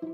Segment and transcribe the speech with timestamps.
[0.00, 0.08] 你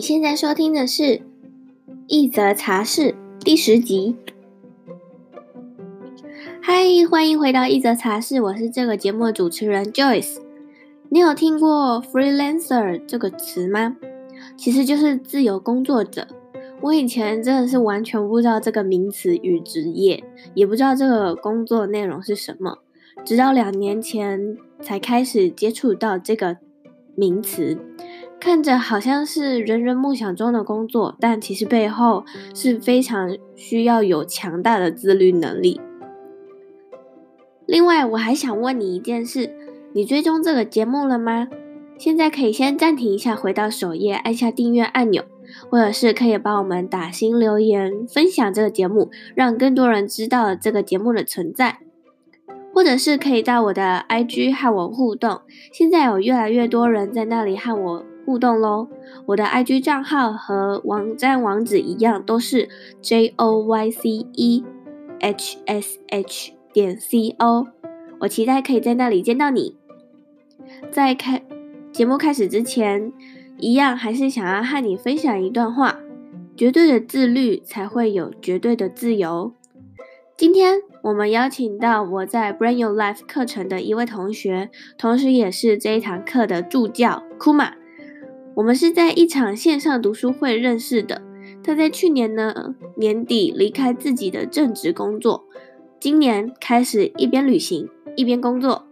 [0.00, 1.02] 现在收听的是
[2.06, 3.02] 《一则茶室》
[3.40, 4.14] 第十集。
[6.62, 10.38] 嗨，欢迎回到《一则茶室》，我是这个节目的主持人 Joyce。
[11.08, 13.96] 你有听过 freelancer 这个词吗？
[14.56, 16.28] 其实就是自由工作者。
[16.82, 22.78] 我以前真的是完全不知道这个名词与职业，也不知道这个工作内容是什么，
[23.24, 26.56] 直到两年前才开始接触到这个
[27.14, 27.76] 名词。
[28.40, 35.78] 看着好像是人人梦想中的工作，但其实背后是非常需要有强大的自律能力。
[37.66, 39.54] 另外，我还想问你一件事：
[39.92, 41.48] 你追踪这个节目了吗？
[41.98, 45.22] 现在可以先暂停一下，回到首页，按下订阅按钮，
[45.70, 51.78] 或者是可以帮我们打新留言，分享这个节目，让更多人知道这个节目的存在。
[52.72, 55.40] 或者是可以到我的 IG 和我互动，
[55.72, 58.04] 现在有越来越多人在那里和我。
[58.26, 58.86] 互动喽！
[59.26, 62.68] 我的 IG 账号和网站网址一样，都是
[63.00, 64.64] J O Y C E
[65.18, 67.66] H S H 点 C O。
[68.20, 69.74] 我期待可以在那里见到你。
[70.92, 71.42] 在开
[71.90, 73.12] 节目开始之前，
[73.60, 76.00] 一样还是想要和你分享一段话：
[76.56, 79.52] 绝对的自律才会有绝对的自由。
[80.36, 87.72] 今天我们邀请到我在 Brand Your Life 课程的一位同学，同时也是这一堂课的助教，Kuma。
[88.54, 91.22] 我们是在一场线上读书会认识的。
[91.62, 95.44] 他在去年呢年底离开自己的正职工作，
[96.00, 98.86] 今年开始一边旅行一边工作。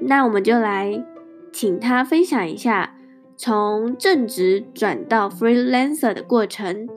[0.00, 1.04] 那我们就来
[1.52, 2.95] 请他分享一下
[3.38, 6.88] 从正职转到 freelancer 的过程。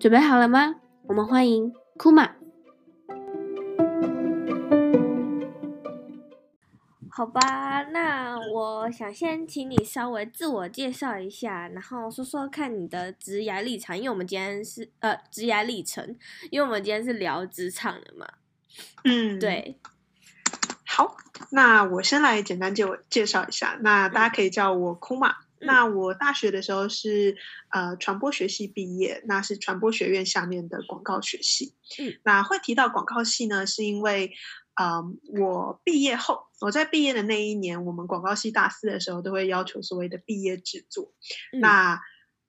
[0.00, 0.76] 准备好了吗？
[1.06, 2.30] 我们欢迎 Kuma。
[7.10, 16.16] 好吧，那我想先请你稍微自我介绍一下，然后说说看你的职涯历程，因为我们今天是呃职涯历程，
[16.50, 18.26] 因为我们今天是聊职场的嘛。
[19.02, 19.78] 嗯，对。
[20.86, 21.16] 好，
[21.50, 25.30] 那我先来简单介我介绍一下，那大家可以叫我 Kuma。
[25.30, 27.36] 嗯、那我大学的时候是
[27.70, 31.74] 呃传播学系毕业，那是传播学院下面的广告学系。
[31.98, 34.32] 嗯，那会提到广告系呢，是因为。
[34.78, 41.12] 啊，um, 我毕业后，我在毕业的那一年，我们广告系大四的时候都会要求所谓的毕业制作。
[41.52, 42.00] 嗯、那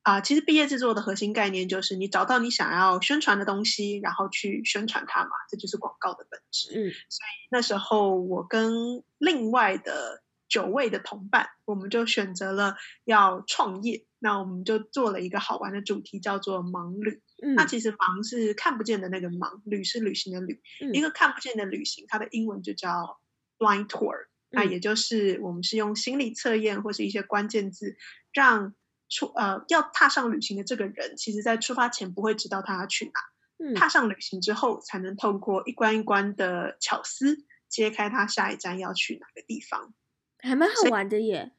[0.04, 6.70] 啊、呃，其实毕业制作的核心概念就是你找到你想要宣传的东西，然后去宣传它嘛，这就是广告的本质。
[6.70, 14.06] 嗯，所以那时候我跟另外的九位的同伴，我们就选择了要创业。
[14.22, 17.22] 那我们就做了一个好玩的主题，叫做“盲旅”。
[17.42, 20.62] 嗯，那其实“盲”是看不见的那个“盲”，“旅”是旅行的“旅”。
[20.84, 23.22] 嗯，一个看不见的旅行，它的英文就叫
[23.58, 24.26] blind tour。
[24.26, 27.96] 嗯，那也就是我们是用心理测验或是一些关键字，
[28.34, 28.74] 让
[29.08, 33.12] 出呃要踏上旅行的这个人，其实在出发前不会知道他要去哪。
[33.58, 37.38] 嗯，踏上旅行之后，才能透过一关一关的巧思，
[37.70, 39.94] 揭开他下一站要去哪个地方。
[40.42, 41.52] 还蛮好玩的耶。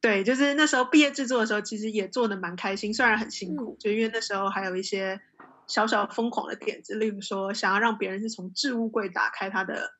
[0.00, 5.20] 对，就是那时候毕业制作的时候，其实也做的蛮开心，虽然很辛苦，嗯、就因为那时候还有一些
[5.66, 9.92] 小小疯狂的点子，例如说想要让别人是从置物柜打开他的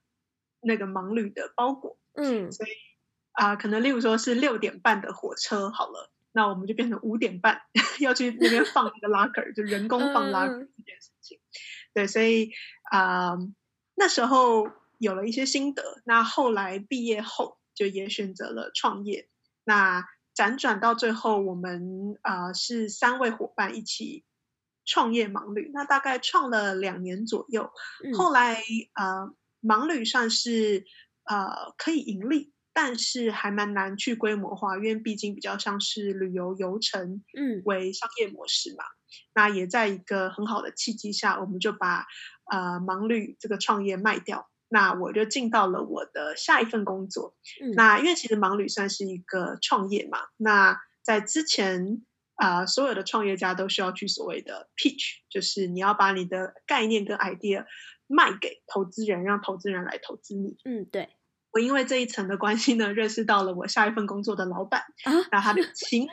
[0.62, 2.70] 那个盲旅的包裹，嗯，所以
[3.32, 7.60] 啊、呃，可能例如说是六点半的火车好了，那我们就变成五点半
[8.00, 11.36] 要去那边放一个 locker，就人工放 locker 这件事情。
[11.36, 11.44] 嗯、
[11.92, 12.52] 对，所以
[12.90, 13.38] 啊、呃，
[13.96, 19.28] 那时候有了一些心得，那后来毕业后就也选择了创业。
[19.64, 20.04] 那
[20.34, 24.24] 辗转到最后，我们啊、呃、是三位伙伴一起
[24.84, 25.70] 创业盲旅。
[25.74, 27.70] 那大概创了两年左右，
[28.04, 28.62] 嗯、后来
[28.94, 30.84] 呃盲旅算是
[31.24, 38.84] 呃可以盈利，但是还蛮难去规模化，因为毕竟比较像是旅游游程，嗯，为商业模式嘛。
[38.84, 38.96] 嗯、
[39.34, 42.06] 那也在一个很好的契机下，我们就把
[42.50, 44.49] 呃盲旅这个创业卖掉。
[44.72, 47.34] 那我就进到了我的下一份工作。
[47.60, 52.02] 嗯、那因为其实盲旅算是一个创业嘛，那在之前
[52.36, 57.66] 啊、呃，所有的创业家都需要去所谓的 pitch，就是你要把你的概念跟 idea
[58.06, 60.56] 卖给投资人，让投资人来投资你。
[60.64, 61.08] 嗯，对。
[61.50, 66.10] 我因为这一层的关系呢，认识到了我下一份工作的老板，啊，那他就 请我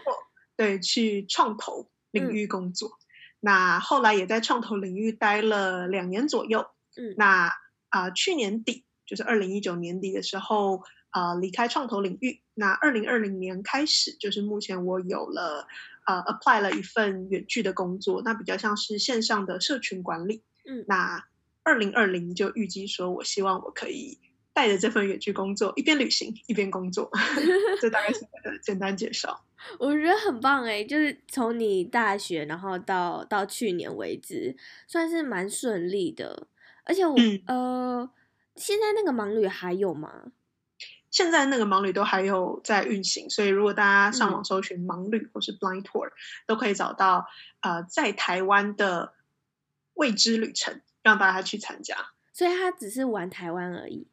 [0.55, 2.89] 对去创投领域工作。
[2.89, 3.05] 嗯、
[3.41, 6.65] 那后来也在创投领域待了两年左右。
[6.95, 7.53] 嗯，那。
[7.89, 12.41] 啊、呃，去年底就是二零一九年底的时候，啊、呃，离开创投领域。
[12.53, 15.67] 那二零二零年开始，就是目前我有了，
[16.07, 20.43] 呃，apply 了一份远距的工作，那比较像是线上的社群管理。
[20.65, 21.23] 嗯，那
[21.63, 24.17] 二零二零就预计说，我希望我可以
[24.53, 27.11] 带着这份远距工作，一边旅行一边工作。
[27.79, 29.45] 这大概是我的简单介绍。
[29.79, 34.55] 我觉得很棒哎，就是从你大学，然后到到去年为止，
[34.87, 36.47] 算是蛮顺利的。
[36.87, 38.09] 而且我、嗯、呃，
[38.55, 40.31] 现在那个盲旅还有吗？
[41.09, 46.11] 现在那个盲旅都还有在运行，所以如果大家上网搜寻盲旅或是 Blind Tour，、嗯、
[46.45, 47.27] 都可以找到
[47.61, 49.13] 呃在台湾的
[49.93, 51.95] 未知旅程，让大家去参加。
[52.33, 54.07] 所以他只是玩台湾而已。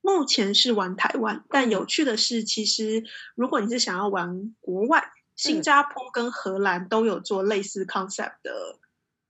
[0.00, 3.04] 目前是玩台湾，但有趣的是，其实
[3.34, 8.78] 如果你是想要玩国外，新加坡跟荷兰都有做类似 concept 的。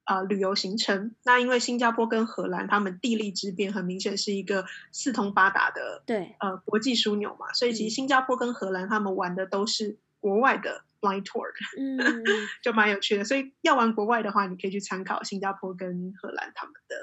[0.05, 1.15] 啊、呃，旅游行程。
[1.25, 7.53] 那因为新加坡跟荷兰，他们地利之便很明显是一个四通八达的，对，呃，国际枢纽嘛。
[7.53, 11.47] 所以其实新加坡跟荷兰他们玩的都是国外的 blind tour，
[11.79, 11.99] 嗯，
[12.63, 13.25] 就蛮有趣的。
[13.25, 16.97] 所以要玩国外的话，你可以去参考新加坡跟荷兰他们的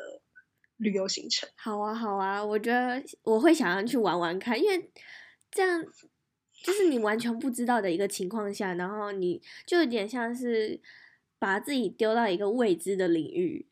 [0.78, 1.50] 旅游行程。
[1.56, 4.92] 好啊，好啊，我觉得我会想要去玩玩看，因为
[5.50, 5.84] 这样
[6.64, 10.80] 就是你完全不知道的一个情况下，然后你就有点像是。
[11.42, 13.68] 把自己丢到一个未知的领域，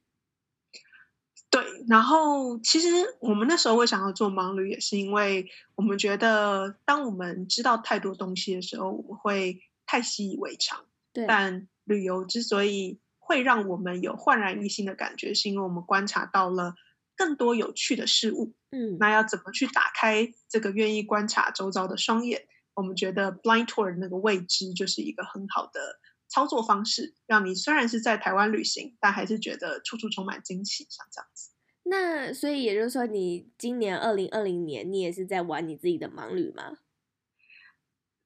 [1.52, 1.64] 对。
[1.88, 2.88] 然后，其实
[3.20, 10.84] 我们那时候会想要做盲旅，也是因为我们觉得，当我们知道太多东西的时候，我们会太习以为常。
[11.14, 11.28] 对。
[11.28, 16.74] 但旅游之所以会让我们有焕然一新的感觉，是因为我们观察到了
[17.16, 18.56] 更多有趣的事物。
[18.72, 18.98] 嗯。
[19.00, 22.48] 那要怎么去打开这个愿意观察周遭的双眼？
[22.74, 26.00] 我们觉得 blind tour 那个未知就是一个很好的。
[26.30, 31.50] 操作方式让你虽然是在台湾旅行，但还是觉得处处充满惊喜，像这样子。
[31.84, 36.78] 那所以也就是说，你今年二零二零年，你也是在玩你自己的盲旅吗？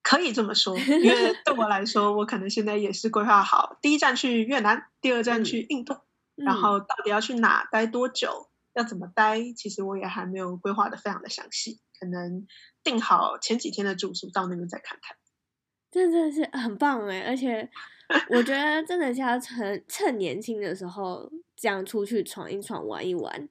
[0.01, 5.93] 可以这么说， 因为对我来说，我可能现在也是规划好第一站去越南，第二站去印度，
[6.35, 12.45] 嗯、然后到底要去哪待多久，要怎么待，其实我也还没有规划的非常的详细，可能
[12.83, 15.15] 定好前几天的住宿，到那边再看看。
[15.93, 17.69] 真的是很棒哎，而且。
[18.29, 23.49] 我觉得真的是要趁趁年轻的时候这样出去闯一闯、玩一玩。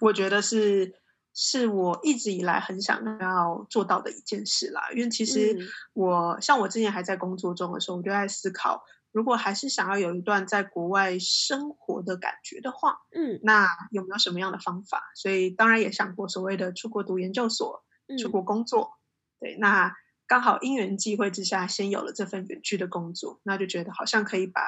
[0.00, 0.94] 我觉得是
[1.32, 4.90] 是我一直以来很想要做到的一件事啦。
[4.92, 5.56] 因为其实
[5.92, 8.82] 我、嗯、像我之前还在工作中的时候，我就在思考，
[9.12, 15.00] 如果还是想要有一段在国外生活的感觉的话，嗯，那有没有什么样的方法？
[15.14, 17.84] 所以当然也想过所谓的出国读研究所、
[18.20, 18.94] 出国工作。
[19.38, 19.94] 嗯、对，那。
[20.32, 24.62] 刚好因缘际会之下，先有了这份远距的工作，那就觉得好像可以把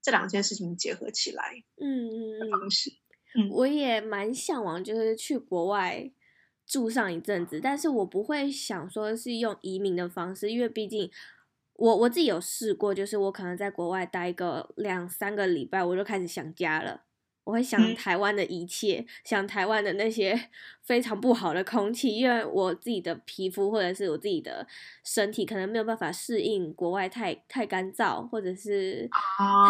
[0.00, 1.64] 这两件事情结合起来。
[1.82, 2.92] 嗯嗯方式，
[3.34, 6.12] 嗯，我也蛮向往，就是去国外
[6.64, 11.10] 住上一阵子，但是我不会想说是用移民的方式，因为毕竟
[11.72, 17.02] 我我自己有试过，就是我可能在国外待个两三个礼拜，我就开始想家了。
[17.50, 20.40] 我会想台湾的一切，嗯、想台湾的那些
[20.84, 24.64] 非常不好的空气，因为我自己的皮肤或者是我自己的
[25.02, 29.10] 身体可能没有办法适应国外太太干燥或者是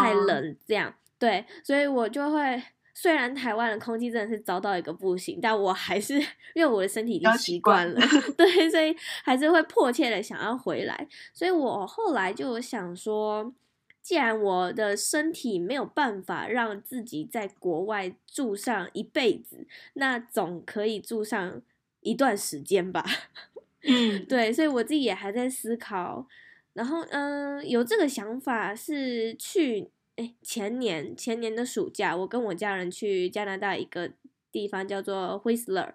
[0.03, 2.63] 太冷这样，对，所以我就会
[2.93, 6.19] 虽然台湾的空气真的是糟到一个不行，但我还是
[6.55, 8.01] 因为我的身体已经习惯了，
[8.37, 8.95] 对，所以
[9.25, 13.55] 还是会迫切的想要回来，所以我后来就想说。
[14.03, 21.61] 既然我的身体没有办法让自己在国外住上一辈子，那总可以住上
[22.01, 23.05] 一段时间吧。
[23.83, 26.27] 嗯，对，所以我自己也还在思考。
[26.73, 34.13] 然后，嗯、呃，有这个想法是去，诶，前年前年的暑假，我跟我家人去加拿大一个
[34.53, 35.95] 地方叫做 Whistler，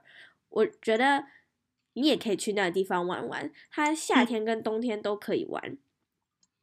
[0.50, 1.26] 我觉得
[1.94, 5.62] 你也可以去那个地方玩玩，它夏天跟冬天都可以玩。
[5.66, 5.78] 嗯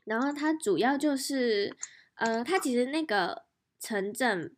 [0.04, 1.76] 然后它主要就是，
[2.16, 3.44] 呃，它其实那个
[3.78, 4.54] 城镇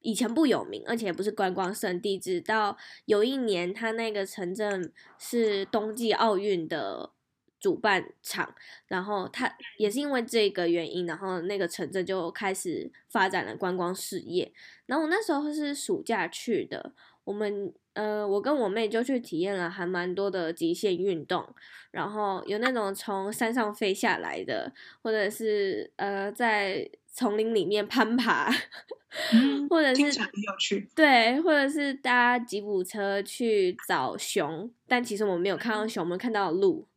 [0.00, 2.18] 以前不有名，而且不是观光胜地。
[2.18, 7.12] 直到有一年，它那个城镇是冬季奥运的
[7.60, 8.54] 主办场，
[8.86, 14.52] 然后它也是因为这个原因，然后那个城镇就开始发展了观光事业。
[14.86, 16.94] 然后我那时候是暑假去的，
[17.24, 17.74] 我们。
[17.94, 21.48] 呃，我跟我妹就去体验了还蛮多的极限运动，
[21.92, 28.50] 然后有那种从山上飞下来的，或者是呃在丛林里面攀爬，
[29.32, 36.88] 嗯、或者是很有趣，对，或者是搭吉普车去找熊，但其实我们没有看到熊，我们看到鹿，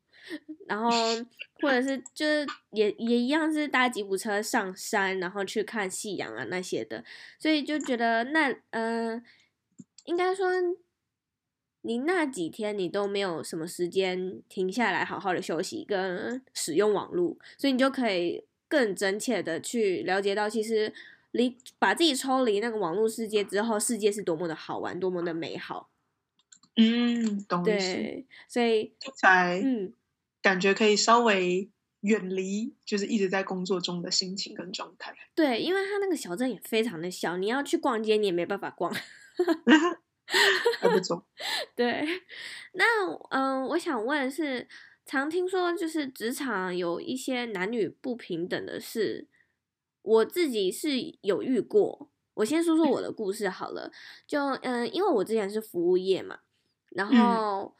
[0.65, 0.89] 然后
[1.61, 7.03] 或者是就是也也一样是搭吉普车上山，然后去看夕阳啊那些的，
[7.37, 9.21] 所以就觉得那呃
[10.05, 10.51] 应该说。
[11.87, 20.93] 你那几天你都没有什么时间停下来好好的休息跟使用网络，所以你就可以更真切的去了解到，其实
[21.31, 25.89] 离把自己抽离那个网络世界之后，世界是多么的好玩，多么的美好。
[26.75, 27.63] 嗯，懂。
[27.63, 29.93] 对，所以才嗯，
[30.41, 31.69] 感觉可以稍微
[32.01, 35.15] 远离，就是一直在工作中的心情跟状态。
[35.33, 38.93] 对，因为他那个小镇也非常的小，你要去逛街，你也没办法逛。
[40.79, 41.25] 还不错。
[41.75, 42.05] 对，
[42.73, 42.83] 那
[43.29, 44.67] 嗯、呃，我想问是，
[45.05, 49.27] 常听说就是职场有一些男女不平等的事，
[50.01, 50.91] 我自己是
[51.21, 52.09] 有遇过。
[52.35, 53.91] 我先说说我的故事好了，
[54.27, 56.39] 就嗯、呃，因为我之前是服务业嘛，
[56.89, 57.75] 然后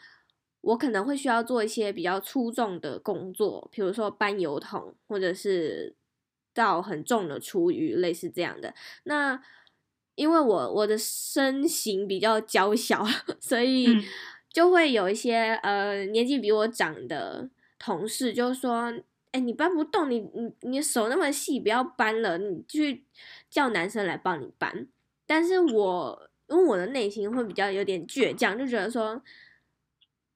[0.62, 5.96] 我可能会需要做一些比较粗重的工作，比如说搬油桶，或者是
[6.56, 8.74] 倒很重的厨余，类似这样的。
[9.04, 9.40] 那
[10.18, 13.06] 因为我我的身形比较娇小，
[13.40, 13.88] 所以
[14.52, 17.48] 就会有一些呃年纪比我长的
[17.78, 18.92] 同事就说
[19.32, 23.06] ：“哎，你搬不动，你你你手那么细，不要搬了，你去
[23.48, 24.88] 叫男生来帮你搬。”
[25.28, 29.22] 但是我因为我的内心会比较有点倔强，就觉得说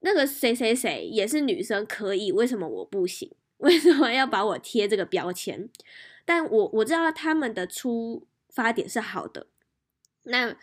[0.01, 3.31] 那个谁谁谁也是女生可以，为什么我不行？
[3.57, 5.67] 为什么要把我贴这个标签？
[6.23, 9.47] 但我我知道他们的出发点是好的。
[10.23, 10.55] 那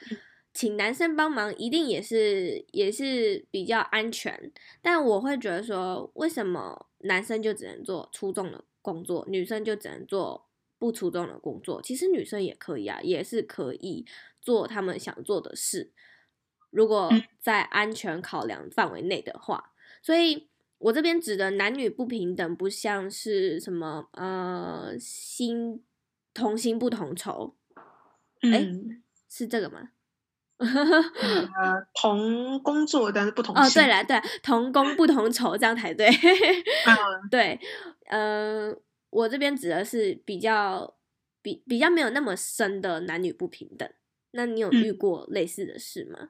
[0.53, 10.49] 请男生帮忙一定也是也是比较安全，但我会觉得说，为什么男生就只能做出众的工作，女生就只能做
[10.79, 11.81] 不出众的工作？
[11.83, 14.05] 其实女生也可以啊，也是可以
[14.41, 15.93] 做他们想做的事，
[16.71, 17.11] 如果
[17.41, 19.73] 在安全考量范围内的话。
[20.01, 20.49] 所以
[20.79, 25.85] 我这边指的男女不平等，不像是什么呃心
[26.33, 27.57] 同心不同酬，
[28.41, 28.65] 哎、
[29.29, 29.91] 是这个吗？
[30.59, 36.09] 呃，同工作但是不同哦，对了，对，同工不同酬，这样才对。
[36.11, 36.97] 嗯、
[37.31, 37.61] 对，
[38.11, 38.75] 呃，
[39.11, 40.97] 我这边指的是比较
[41.43, 43.89] 比比较没有那么深的男女不平等。
[44.33, 46.19] 那你有遇过类似的事吗？
[46.21, 46.29] 嗯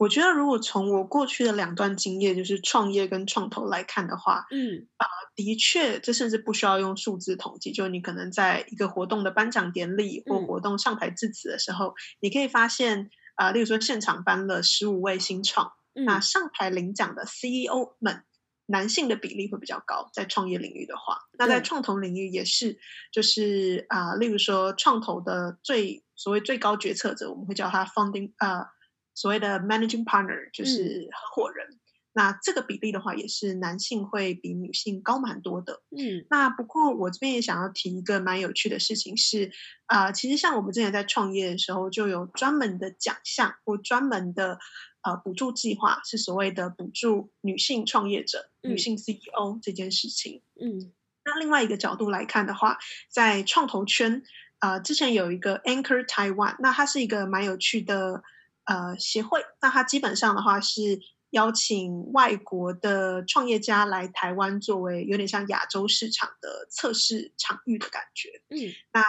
[0.00, 18.24] 我觉得，如果从我过去的两段经验，就是创业跟创投来看的话，嗯，啊、呃，的确，这甚至不需要用数字统计，就你可能在一个活动的颁奖典礼或活动上台致辞的时候，嗯、你可以发现，啊、呃，例如说现场颁了十五位新创，嗯、那上台领奖的 CEO 们，
[18.64, 22.78] 男性的比例会比较高，在创业领域的话，那在创投领域也是，
[23.12, 28.66] 就是啊、呃，例如说创投的最所谓最高决策者，我们会叫他 founding 啊、呃。
[29.14, 31.80] 所谓的 managing partner 就是合伙人，嗯、
[32.12, 35.82] 那这个比例的话，也是男性会比女性高蛮多的。
[35.90, 39.52] 嗯，那不过我这边也想要提一个蛮有趣的事情是，
[39.86, 44.58] 啊、呃，其实像我们之前在创业的时候，就有专门的奖项或专门的
[45.02, 50.42] 呃补助计划，是所谓的补助女性创业者、嗯、女性 CEO 这件事情。
[50.60, 50.92] 嗯，
[51.24, 54.22] 那另外一个角度来看的话，在创投圈，
[54.58, 58.22] 啊、呃，之前有一个 Anchor Taiwan，那它是一个蛮有趣的。
[58.64, 61.00] 呃，协会，那它基本上的话是
[61.30, 68.42] 邀请外国的创业家来台湾，作为有点像亚洲市场的测试场域的感觉。
[68.48, 69.04] 嗯，那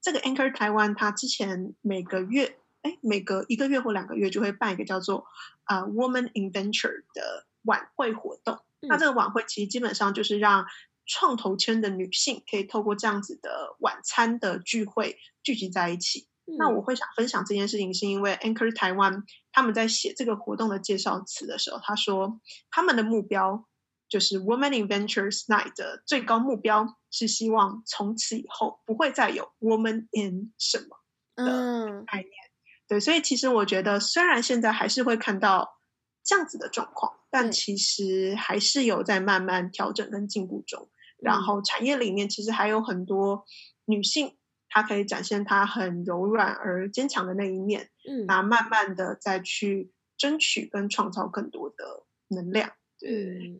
[0.00, 5.26] 这个 Anchor 台湾，它之前每个月，哎，每隔一个月或两个月就会办一个叫做
[5.64, 8.60] 呃 Woman in Venture 的晚会活动。
[8.80, 10.66] 嗯，那这个晚会其实基本上就是让
[11.06, 16.28] 创投圈的女性可以透过这样子的晚餐的聚会聚集在一起。
[16.58, 23.66] 那我会想分享这件事情，是因为 Anchor 台湾他们在写这个活动的介绍词的时候，他说他们的目标
[24.08, 30.98] 就是 Women in Ventures Night 的最高目标是希望从此以后不会再有 Woman in 什么
[31.34, 32.30] 的概念。
[32.30, 32.46] 嗯、
[32.86, 35.80] 对，所以其实我觉得，虽然现在还是会看到
[36.24, 40.88] 这样子的状况，但其实还是有在慢慢调整跟进步中。
[41.18, 43.44] 然后产业里面其实还有很多
[43.84, 44.36] 女性。
[44.76, 52.74] 他可以展现他很柔软而坚强的那一面，嗯，然后慢慢的再去争取跟创造更多的能量。
[52.98, 53.58] 对，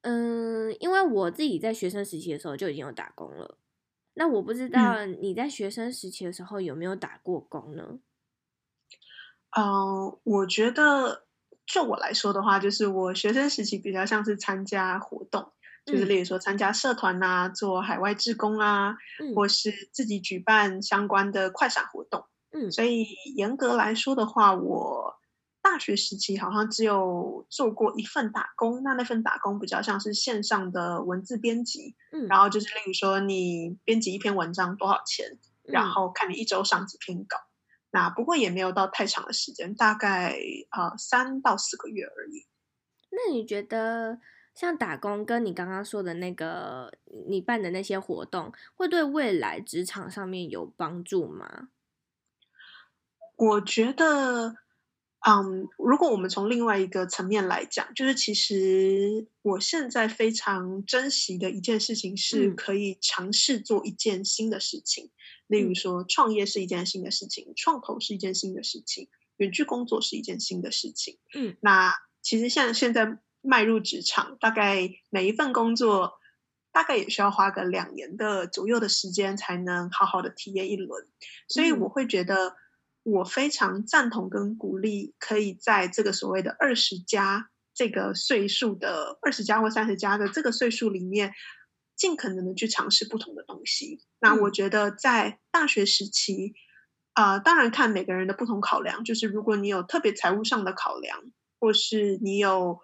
[0.00, 3.56] 嗯，因为我自己在学生时期的时候就已经有打工了，
[4.14, 8.00] 那我不知道你在学生时期的时候有没有打过工呢？
[9.50, 11.24] 嗯，呃，我觉得
[11.66, 15.52] 就我来说的话，就是我学生时期比较像是参加活动。
[15.84, 22.24] 就是例如说参加社团啊，做海外志工啊，嗯、或是自己举办相关的快闪活动。
[22.52, 25.16] 嗯，所以严格来说的话，我
[25.60, 28.82] 大学时期好像只有做过一份打工。
[28.82, 31.96] 那那份打工比较像是线上的文字编辑。
[32.12, 37.36] 嗯，然后就是例如说你编辑一篇文章多少钱，嗯、然后看你一周上几篇稿。
[37.90, 40.34] 那不过也没有到太长的时间，大概
[40.70, 42.46] 呃三到四个月而已。
[43.10, 44.18] 那你觉得？
[44.54, 46.92] 像打工跟你刚刚说的那个
[47.26, 51.68] 你办的那些活动，会对未来职场上面有帮助吗？
[53.36, 54.54] 我觉得，
[55.26, 65.06] 嗯，如果我们从另外一个层面来讲，就是其实我现在非常珍惜的一件事情，是可以尝试做一件新的事情。
[65.06, 65.10] 嗯、
[65.48, 69.08] 例如说，创业是一件新的事情，创投是一件新的事情，
[69.38, 71.18] 远距工作是一件新的事情。
[71.34, 71.92] 嗯，那
[72.22, 76.14] 其实像现在迈入职场，大概每一份工作，
[76.72, 81.06] 大概也需要花个两年的左右的时间，才能好好的体验一轮。
[81.46, 82.56] 所以我会觉得。
[83.06, 91.34] 我非常赞同跟鼓励，可以在这个所谓的二十加这个岁数的二十加或三十加的这个岁数里面，
[91.96, 94.02] 尽可能的去尝试不同的东西。
[94.20, 96.54] 那我觉得在大学时期，
[97.12, 102.80] 啊、呃，当然看每个人的不同考量，就是如果你有特别财务上的考量，或是你有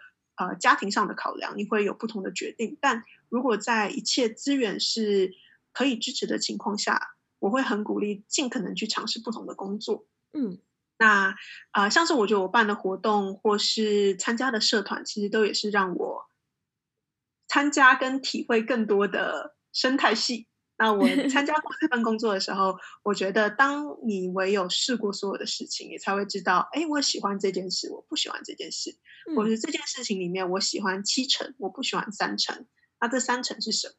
[0.49, 2.79] 呃家庭上的考量，你会有不同的决定。
[2.81, 5.33] 但如果在一切资源是
[5.73, 10.07] 可以支持的情况下，我会很鼓励尽可能去尝试不同的工作。
[10.33, 10.59] 嗯，
[10.99, 11.37] 那
[11.71, 16.27] 啊、呃，像是我觉得我办的活动或是参加的社团，其实都也是让我
[17.49, 20.47] 参加跟体会更多的生态系。
[20.81, 28.97] 那我参加过这份工作的时候，我觉得当你唯有试过所有的事情，你才会知道，哎，我喜欢这件事，我不喜欢这件事。
[29.37, 32.67] 或者这件事情里面，我喜欢七成，我不喜欢三成。
[32.99, 33.95] 那这三成是什么？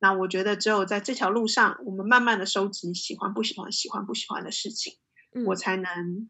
[0.00, 4.98] 那我觉得只有在这条路上，我们慢慢的收集喜欢不喜欢、喜欢不喜欢的事情。
[5.46, 6.28] 我才能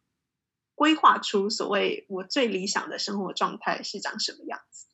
[0.74, 4.86] 规划出所谓我最理想的生活状态是长什么样子。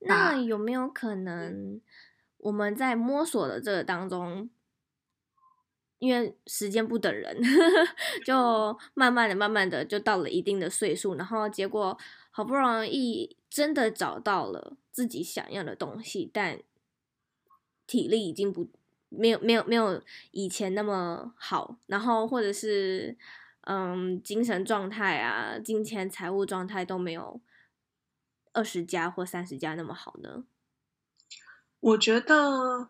[0.00, 1.80] 那有没有可能
[2.40, 4.50] 我们在摸索的这个当中，
[5.98, 7.40] 因为时间不等人，
[8.24, 11.98] 就慢慢的、慢慢的就到了一定的岁数，然后结果
[12.30, 16.60] 好不容易真的找到了自己想要的东西，但
[17.86, 18.68] 体力已经不
[19.08, 23.16] 没有没有没有以前那么好，然后或者是。
[23.64, 27.40] 嗯，精神状态啊，金钱财务状态都没有
[28.54, 30.44] 二十加或三十加那么好呢。
[31.80, 32.88] 我觉得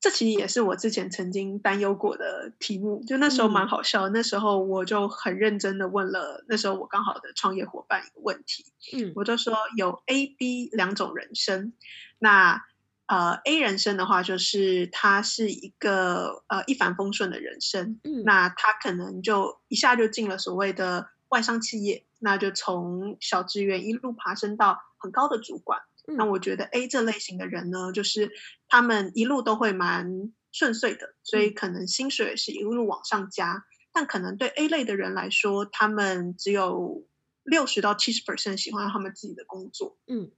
[0.00, 4.08] 这其实也是我之前曾经担忧过的题目，就那时候蛮好笑。
[4.08, 11.72] 嗯、那时候我就很认真的问了那时候我刚好的创业伙伴一个问题，嗯，我就说有 A、B 两种人生，
[12.18, 12.64] 那。
[13.06, 25.82] 呃，A 人生的话，就是他是一个呃一帆风顺的人生，嗯，那他可能就一下就进了所谓的外商企业，那就从小职员一路爬升到很高的主管。
[26.06, 28.30] 嗯，那我觉得 A 这类型的人呢，就是
[28.68, 37.06] 他们一路都会蛮顺遂的，所以可能薪水是一路往上加，但可能对 A 类的人来说，他们只有
[37.42, 40.30] 六十到七十 percent 喜欢他们自己的工作，嗯。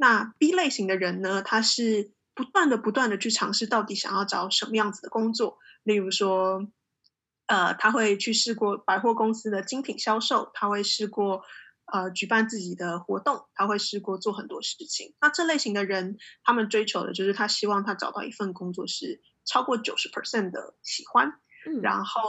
[0.00, 5.58] 那 B 类型的人呢，他是不断的、不断的去尝试，到底想要找什么样子的工作。
[5.82, 6.68] 例如说，
[7.46, 11.42] 呃，他会去试过百货公司的精品销售，他会试过
[11.92, 15.14] 呃举办自己的活动，他会试过做很多事情。
[15.20, 22.20] 那这类型的人，他们追求的就是他希望他找到一份工作是超过九十 percent 的喜欢，嗯，然后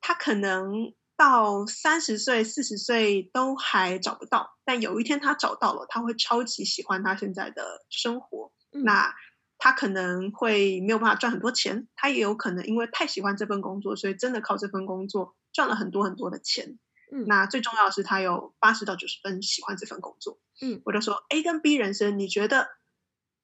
[0.00, 0.94] 他可能。
[1.16, 8.50] 到三十岁、四十岁都还找不到，但有一天他找到了，他会超级喜欢他现在的生活。
[8.72, 9.14] 嗯、那
[9.56, 16.80] 他可能会没有办法赚很多钱，他也有可能因为太喜欢这份工作，所以真的靠这份工作赚了很多很多的钱。
[17.14, 20.40] 嗯、那最重要的是他有八十到九十分喜欢这份工作。
[20.60, 22.68] 嗯，我就说 A 跟 B 人生，你觉得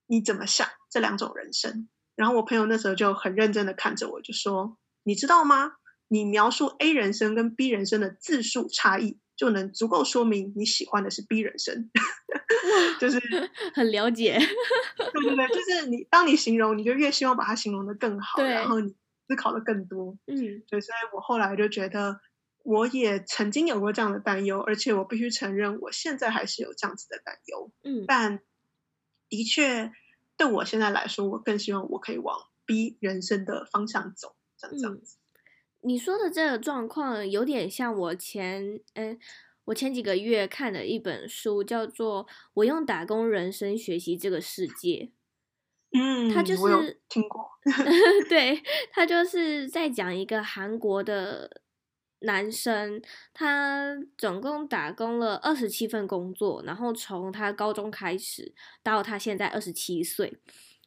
[0.06, 1.88] 你怎么想这两种人生？
[2.16, 5.74] 然后我朋友那时候就很认真的看着我，就说你知道吗？
[6.08, 11.88] 你描述 A 人生跟 B 人生的字数差异，就能足够说明你喜欢的是 B 人生，
[12.98, 13.20] 就是
[13.72, 14.36] 很了解。
[14.96, 18.92] 对对对，就是你当你形容，你就越希望把它形容的更好，然后你
[19.28, 20.18] 思考的更多。
[20.26, 20.36] 嗯，
[20.68, 22.20] 对，所以我后来就觉得，
[22.62, 27.70] 我也曾经有过这样的担忧，而且我必须承认，我现在还是有这样子的担忧。
[27.82, 28.40] 嗯，但
[29.28, 29.92] 的确
[30.36, 35.16] 对我现在来说，我更希望我可以往 B 人生的方向走，这样这样子。
[35.16, 35.18] 嗯
[35.82, 39.18] 你说的这个状况有点像我前嗯，
[39.64, 45.10] 我前几个月看的一本书，叫做《我用打工人生学习这个世界》。
[45.98, 47.48] 嗯，他就是听过，
[48.28, 51.59] 对，他就是在讲一个韩国的
[52.20, 53.02] 男生，
[53.34, 58.52] 他总共打工了二十七份工作，然后从他高中开始
[58.82, 60.38] 到他现在二十七岁。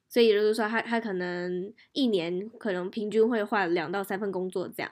[0.09, 4.91] 所以也就是说他，他他可能一年可能平均会换两到三份工作这样，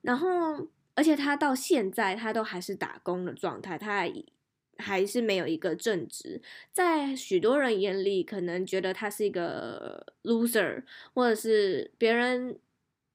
[0.00, 4.24] 然后而且他到现在他都还是打工的状态，他还
[4.78, 6.40] 还是没有一个正职，
[6.72, 12.58] 在许多人眼里，可能觉得他是一个 loser，或者是别人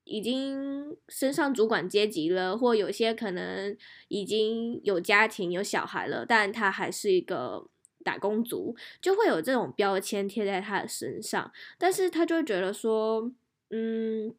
[0.10, 7.69] 已经升上主管阶级了，或有些可能已经有家庭有小孩了，但他还是一个
[8.04, 11.52] 打工族，就会有这种标签贴在他的身上。
[11.78, 13.32] 但是他就觉得说，
[13.69, 14.34] 嗯，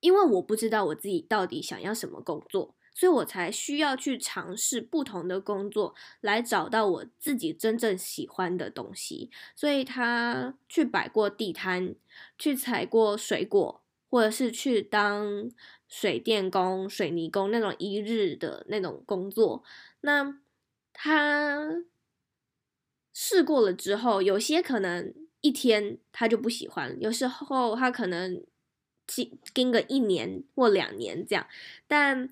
[0.00, 2.74] 因为我不知道我自己到底想要什么工作。
[2.98, 9.30] 所以我才需要去尝试不同的工作，来找到我自己真正喜欢的东西。
[9.54, 11.94] 所以他去摆过地摊，
[12.38, 15.50] 去采过水果，或者是去当
[15.88, 19.62] 水电工、水泥工那种一日的那种工作。
[20.00, 20.38] 那
[20.92, 21.84] 他
[23.12, 28.44] 试过了之后，有些可能一天他就不喜欢，有时候他可能
[29.52, 31.46] 跟个一年或两年这样，
[31.86, 32.30] 但。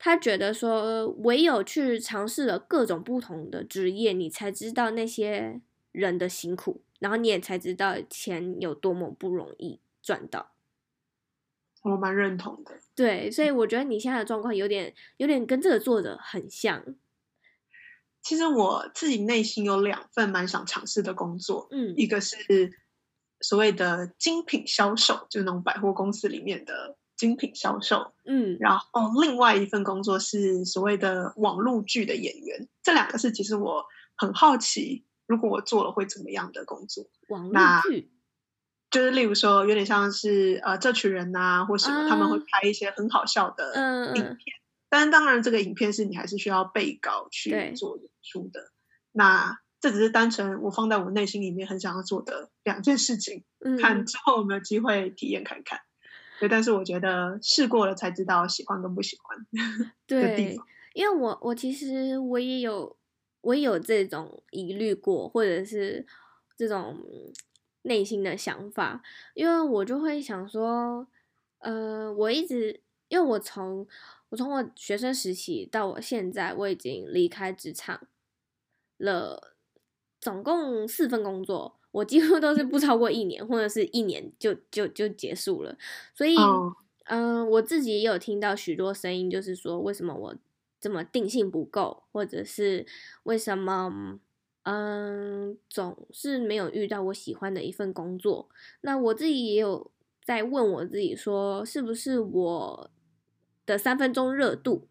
[0.00, 10.52] 他觉得说，唯有去尝试了各种不同的职业，你才知道那些人的辛苦，然后你也才知道钱有多么不容易赚到。
[11.88, 12.78] 我蛮认同的。
[12.94, 16.84] 对，所以我觉得你现在的状况有点，有点跟这个作者很像。
[18.22, 22.72] 其实我自己内心有两份蛮想尝试的工作，嗯，一个是
[23.40, 26.96] 所谓的精品销售，就是那种百货公司里面的。
[27.18, 33.84] 精品销售，嗯，然后另外一份工作是所谓的网络剧的演员，这两个是其实我
[34.16, 37.10] 很好奇，如果我做了会怎么样的工作？
[37.28, 38.12] 网络剧，
[38.90, 43.74] 就是例如说有点像是呃这群人啊，或什么、啊、他们会拍一些很好笑的
[44.14, 44.38] 影片，嗯、
[44.88, 48.72] 但是当然这个影片是你还是需要背稿去做演出的。
[49.12, 55.80] 那这只是单纯我放在我内心里面很想要做的两件事情，嗯、看之后有没有机会体验看看。
[56.40, 59.46] 对，但是我觉得试过了才知道喜欢跟不喜欢。
[60.06, 60.56] 对，
[60.94, 62.96] 因为我我其实我也有
[63.40, 66.06] 我也有这种疑虑过，或者是
[66.56, 66.96] 这种
[67.88, 69.02] 内心的想法，
[69.34, 71.08] 因为我就会想说，
[71.58, 73.84] 呃，我一直因为我从
[74.28, 78.06] 我从我学生时期到我现在，我已经离开职场
[78.98, 79.56] 了，
[80.20, 81.74] 总共四份工作。
[81.90, 85.76] 我几乎都是不超过一年，或者是一年就就就结束了。
[86.14, 86.36] 所以，
[87.06, 90.36] 嗯、呃，我自己也有听到许多声音，就是说为什么我
[90.78, 92.86] 这么定性不够，或者是
[93.22, 94.20] 为什么，
[94.70, 98.50] 嗯、呃，总是没有遇到我喜欢的一份工作。
[98.82, 99.90] 那我自己也有
[100.22, 102.90] 在问我自己说，是不是我
[103.64, 104.86] 的三分钟热度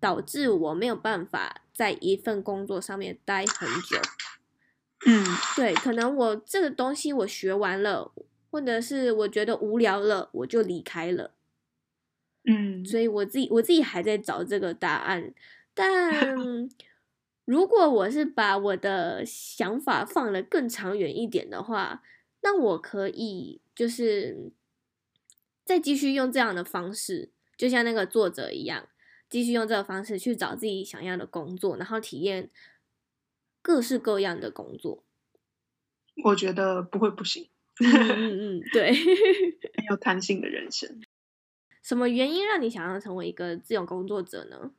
[0.00, 4.00] 导致我没有办法在一份工作上面待很久？
[5.06, 8.10] 嗯，对，可能我这个东西我学完了，
[8.50, 11.30] 或者是我觉得无聊了，我就离开了。
[12.42, 15.32] 嗯，所以我自己我自己还在找这个答案。
[15.72, 16.68] 但
[17.48, 22.02] 如果我是把我的想法放得更长远一点的话，
[22.42, 24.52] 那我可以就是
[25.64, 28.90] 再继续用这样的方式，就像那个作者一样，
[29.30, 32.50] 继续用这个方式去找自己想要的工作，然后体验。
[33.60, 35.02] 各式各样的工作，
[36.24, 37.48] 我觉得不会不行。
[37.80, 41.02] 嗯嗯，对，很有 弹性的人生。
[41.82, 44.70] 什么原因让你想要成为一个自由工作者呢？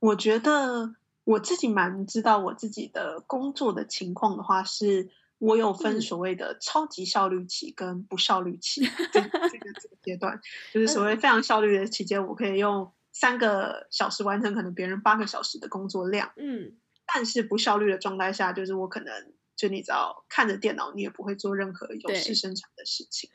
[0.00, 0.96] 我觉得
[1.26, 8.86] 我自己蛮知道我自己的工作的情况的话，是我有分所谓的超级效率期跟不效率期。
[8.86, 10.40] 嗯、这个这个这个阶段，
[10.72, 16.30] 就是所谓非常效率的期间，我可以用三个小时完成可能别人八个小时的工作量。
[16.36, 16.76] 嗯。
[17.12, 23.30] 但是不效率的状态下，就是我可能就你只要看着电脑，你也不会做任何有事生产的事情。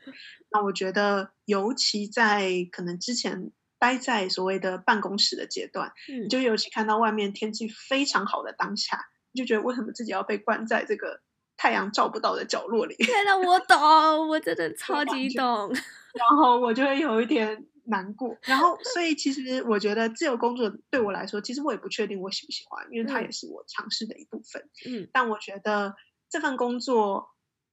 [0.51, 11.21] 那我觉得，尤其在可能之前待在所谓的办公室的阶段，嗯，就尤其看到外面天气非常好的当下，就觉得为什么自己要被关在这个
[11.57, 12.95] 太阳照不到的角落里？
[12.97, 15.73] 天哪，我懂，我真的 超级懂。
[16.13, 17.65] 然后我就会有一点。
[17.85, 24.69] 难过，然后所以其实我觉得自由工作对我来说，其实我也不确定我喜不喜欢，因为它也是我尝试的一部分。
[24.87, 25.95] 嗯，但我觉得
[26.29, 27.30] 这份工作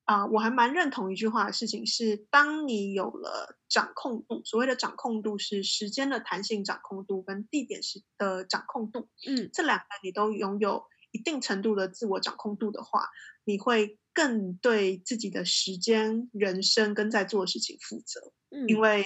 [0.08, 13.10] 啊、呃，我还蛮认同一句话的事情是：当你有了掌控度，所谓的掌控度是时间的弹性掌控度跟地点时的掌控度，嗯，这两个你都拥有一定程度的自我掌控度的话，
[13.44, 19.04] 你会更对自己的时间、人生跟在做的事情负责，嗯，因为。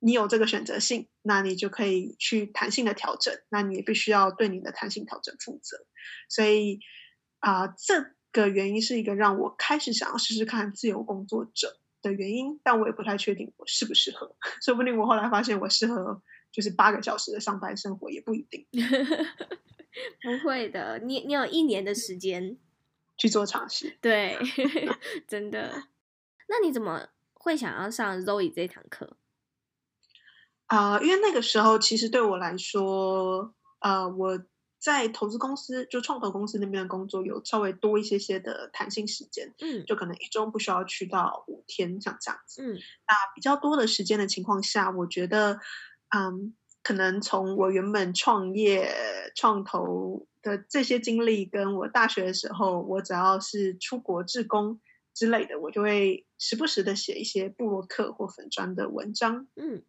[0.00, 3.34] 你有这个选择性，那你就可以去弹性的调整。
[3.48, 5.76] 那你也必须要对你的弹性调整负责。
[6.28, 6.78] 所以
[7.40, 12.60] 啊、呃，这个原因是一个让我开始想要试试看自由工作者的原因。
[12.62, 18.66] 但我也不太确定我适不适合， 说不定我后来发现我适合就是八个小时的上班生活也不一定。
[20.22, 22.56] 不会的，你你有一年的时间
[23.16, 23.96] 去做尝试。
[24.00, 24.38] 对，
[25.26, 25.84] 真的。
[26.48, 29.16] 那你怎么会想要上 Zoe 这堂课？
[30.66, 34.38] 啊、呃，因为那个时候其实对我来说，呃，我。
[34.78, 45.58] 在投资公司，就创投公司那边的工作有稍微多一些些的弹性时间，嗯，就可能一周不需要去到五天，像这样子，嗯，那比较多的时间的情况下，我觉得，
[46.16, 48.88] 嗯，可能从我原本创业
[49.34, 54.80] 创投的这些经历，跟我大学的时候，我只要是出国志工
[55.12, 59.82] 之类的，我就会时不时的写一些部落客或粉砖的文章，嗯。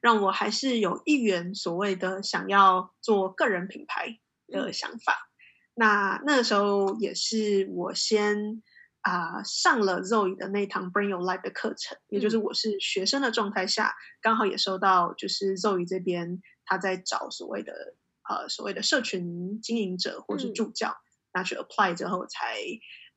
[0.00, 5.12] 让我还是有一员所谓的想要做个人品牌的想法。
[5.12, 5.32] 嗯、
[5.74, 8.62] 那那个时候也是我先
[9.00, 17.94] 啊、呃、上了 Zoe 的那堂 Bring Your Life 的课程，嗯、也就是我是学生的状态下，刚好也收到就是 Zoe 这边他在找所谓的
[18.28, 21.02] 呃所谓的社群经营者或是助教，嗯、
[21.34, 22.56] 那去 apply 之后才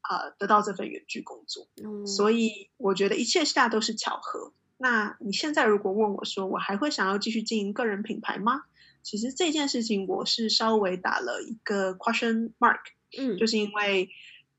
[0.02, 1.68] 啊、呃、得到这份远距工作。
[1.84, 4.54] 嗯、所以我觉得一切下都是巧合。
[4.78, 8.64] 那你现在如果问我说，我还会想要继续经营个人品牌吗？
[9.02, 12.80] 其实这件事情我是稍微打了一个 question mark，
[13.18, 14.10] 嗯，就是因为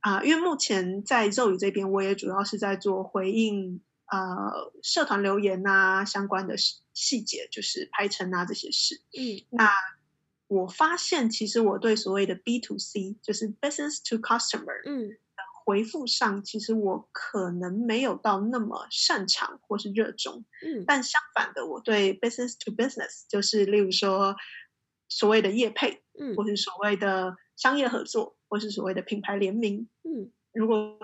[0.00, 6.56] 啊、呃，因为目前在 Zoe 这边，我也主要是在做回应呃社团留言啊相关的
[6.94, 9.70] 细节，就是拍成啊这些事，嗯，那
[10.46, 15.18] 我发现其实我对所谓的 B to C，就是 business to customer，嗯。
[15.68, 24.34] 回复上，其实我可能没有到那么擅长或是热衷，嗯，但相反的，我对 business to business，就是例如说
[25.10, 30.98] 所谓的业配，嗯，或是所谓的商业合作，或是所谓的品牌联名，嗯，如果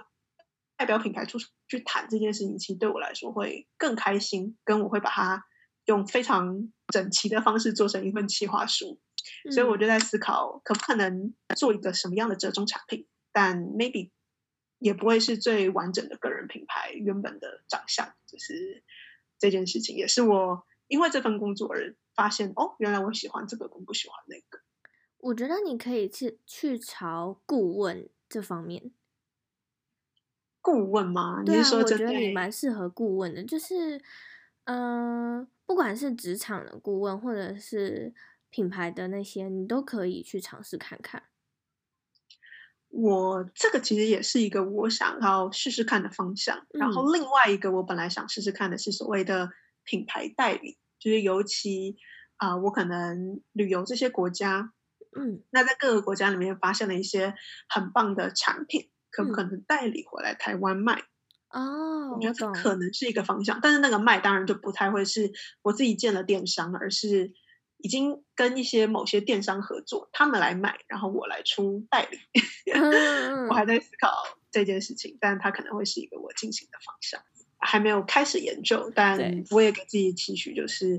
[0.79, 5.45] 代表品牌出去谈这件事情，其实对我来说会更开心，跟我会把它
[5.85, 8.99] 用非常整齐的方式做成一份企划书，
[9.45, 14.09] 嗯，所以我就在思考，可不可能做一个什么样的折中产品，但 maybe。
[14.85, 18.83] 也不会是最完整的个人品牌原本的长相，就是
[19.39, 24.61] 这件事情，也是我因为这份工作而发现哦，原来我喜欢这个，我不喜欢那个。
[25.17, 28.93] 我觉得你可以去去朝顾问这方面。
[30.61, 31.43] 顾问吗？
[31.43, 33.97] 对啊，你是说我觉得你蛮适合顾问的，就是
[34.65, 38.13] 嗯、呃，不管是职场的顾问，或者是
[38.51, 41.23] 品牌的那些，你都可以去尝试看看。
[42.97, 49.51] 我这个其实也是一个我想要试试看的方向，嗯、然后另外一个我本来想试试看的是所谓的
[49.83, 51.97] 品牌代理，就是尤其
[52.37, 54.73] 啊、呃，我可能旅游这些国家，
[55.17, 57.35] 嗯，那在各个国家里面发现了一些
[57.69, 61.03] 很棒的产品，可不可能代理回来台湾卖？
[61.51, 67.33] 哦，我觉得这可能是一个方向，但是那个卖当然就不太会是我自己建了电商，而是。
[67.85, 72.19] 已经跟一些某些电商合作，他们来买，然后我来出代理。
[73.51, 74.11] 我还在思考
[74.51, 77.21] 这件事情，但它可能会是一个我进行的方向，
[77.59, 78.91] 还没有开始研究。
[78.95, 80.99] 但我也给自己期许，就是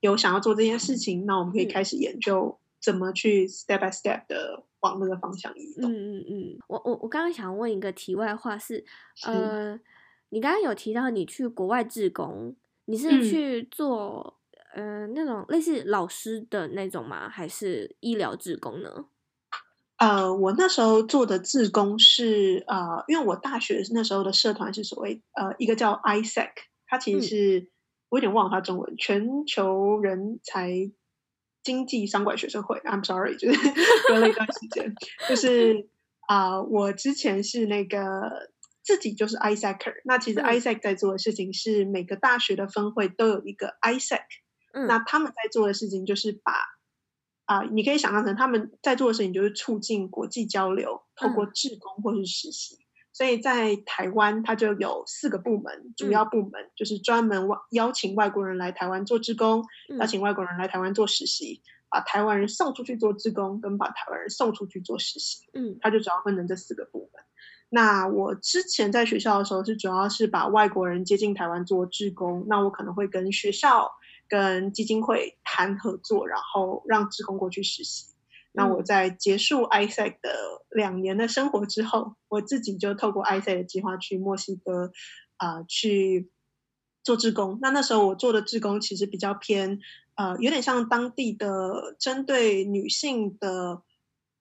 [0.00, 5.90] 有想要做这件事情，那我们可以开始研究怎么去 step by step 的往那个方向移动。
[5.90, 9.80] 嗯嗯嗯，我我我刚刚想问一个题外话是，是呃，
[10.28, 14.35] 你刚刚有提到你去国外自工，你是去做？
[14.76, 17.28] 嗯呃，那种类似老师的那种吗？
[17.30, 19.06] 还是医疗志工呢？
[19.96, 26.50] 呃，我那时候做的志工是呃，因为我大学那时候的社团是所谓呃一个叫 ISEC，
[26.86, 27.68] 它其实是、嗯、
[28.10, 30.92] 我有点忘了它中文，全球人才
[31.62, 32.78] 经济商管学生会。
[32.80, 33.58] I'm sorry，就是
[34.08, 34.94] 隔了一段时间，
[35.26, 35.88] 就是
[36.28, 38.50] 啊、呃，我之前是那个
[38.82, 44.20] 自己就是 ISECer，那其实 ISEC 在做的事情是每个大学的分会都有一个 ISEC。
[44.86, 46.52] 那他们在做的事情就是把
[47.46, 52.74] 啊、呃，你可以想象成他们在做的事情就是促进国际交流，透过志工或是实习。
[52.74, 65.46] 嗯、所以在台湾，它就有四个部门，主要部门就是专门外邀请外国人来台湾做志工，嗯、邀请外国人来台湾做实习，把台湾人送出去做志工，跟把台湾人送出去做实习。
[65.54, 67.22] 嗯，它就主要分成这四个部门。
[67.68, 73.92] 那我之前在学校的时候，是主要是把外国人接进台湾做志工，那我可能会跟学校。
[74.28, 78.14] 跟基金会谈合作，然后让志工过去实习。
[78.52, 84.92] 那我在结束 ISEC 的两年的生活之后，我自己就透过 ISEC 的计划去墨西哥
[85.36, 86.30] 啊、呃、去
[87.04, 87.58] 做志工。
[87.60, 89.78] 那那时候我做的志工其实比较偏
[90.14, 93.82] 呃，有点像当地的针对女性的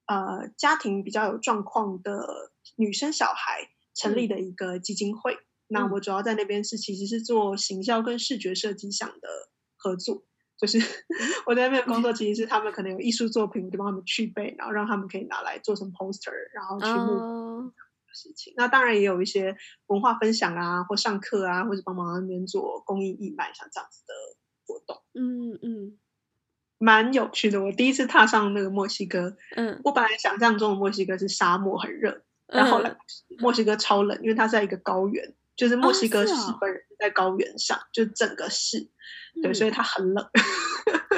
[0.06, 5.34] 呃家庭比较有状况的女生小孩成立的一个基金会。
[5.34, 9.28] 嗯、那我主要在那边是其实是做行销跟视觉设计上的。
[9.90, 10.24] 合作，
[10.58, 10.80] 就是
[11.46, 17.72] 我在那边工作，其实是他们可能有艺术作品，我就帮他们去背，然后让他们可以拿来做成 poster，然后去录
[18.14, 18.54] 事情。
[18.54, 18.58] Oh.
[18.58, 19.56] 那当然也有一些
[19.88, 24.14] 文化分享啊，或上课啊，或者帮忙那边做公益义卖，像这样子的
[24.66, 25.04] 活动。
[25.14, 26.00] 嗯嗯，
[26.78, 27.62] 蛮有趣的。
[27.62, 32.96] 我第一次踏上那个墨西哥，嗯，我本来想象中的墨西哥是沙漠很热，然后来
[33.40, 38.90] 墨西哥超冷，因为它在一个高原，就是墨西哥市本人在高原上，哦、就整个市。
[39.42, 40.26] 对，所以它很冷，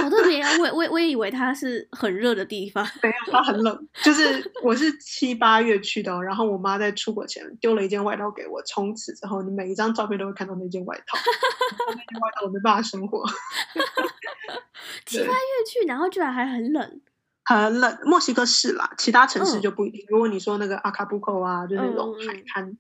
[0.02, 0.50] 好特别啊！
[0.60, 3.88] 我 我我也以为它是很热的地方，没有，它很冷。
[4.04, 11.18] 就是我是七八月去的，然后我妈在出国前丢了一件外套给我，从此之后你每一张照片都会看到那件外套。
[11.90, 13.24] 那件外套我没办法生活。
[15.06, 15.32] 七八月
[15.72, 17.02] 去，然后居然还很冷，
[17.46, 18.00] 很冷。
[18.04, 20.02] 墨西哥市啦，其他城市就不一定。
[20.02, 22.78] 嗯、如果你说那个阿卡布科啊，就是那种海滩，嗯、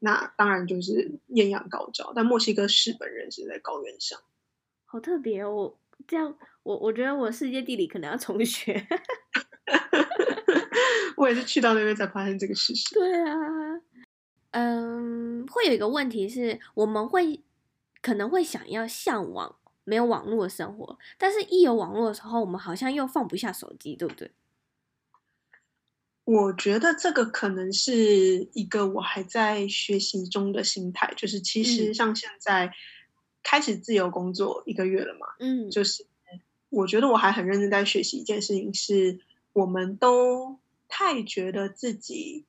[0.00, 2.12] 那当然就是艳阳高照。
[2.14, 4.18] 但墨西哥市本人是在高原上。
[4.90, 5.52] 好特别哦！
[5.52, 8.86] 我这样，我我觉得我世界地理可能要重学。
[11.14, 12.94] 我也是去到那边才发现这个事实。
[12.94, 13.36] 对啊，
[14.52, 17.42] 嗯，会有一个问题是，我们会
[18.00, 24.30] 可能会想要向往没有网络的生活，但是一有网络的时候，我们好像又放不下手机，对不对？
[26.24, 32.66] 我觉得这个可能是一个我还在学习中的心态，就是其实像现在。
[32.68, 32.72] 嗯
[33.42, 36.06] 开始自由工作一个月了嘛，嗯，就是
[36.68, 39.20] 我觉得我还很认真在学习一件事情，是
[39.52, 42.44] 我们都太觉得自己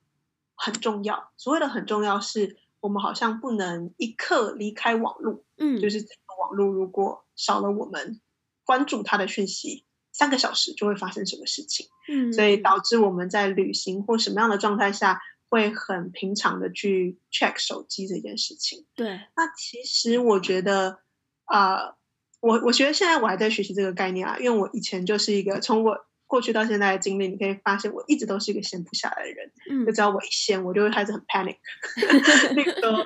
[0.56, 1.32] 很重要。
[1.38, 6.06] 所谓的很重要，是我们好像不能一刻离开网络，嗯，就是
[6.42, 8.20] 网络如果少了我们
[8.66, 15.22] 关注它的讯息，三个小时就会发生什么事情，嗯，所以导致我们在旅行或什么样的状态下。
[15.50, 18.86] 会很平常的去 check 手机这件事情。
[18.96, 21.00] 对，那其实我觉得，
[21.46, 21.96] 啊、呃，
[22.40, 29.52] 我我觉得现在我还在学习这个概念啊，因为我以前就是一个从我过去到现在的经历，你可以发现我一直都是一个闲不下来的人。
[29.72, 31.58] 嗯，就只要我一闲，我就会开始很 panic。
[32.56, 33.04] 那个时候，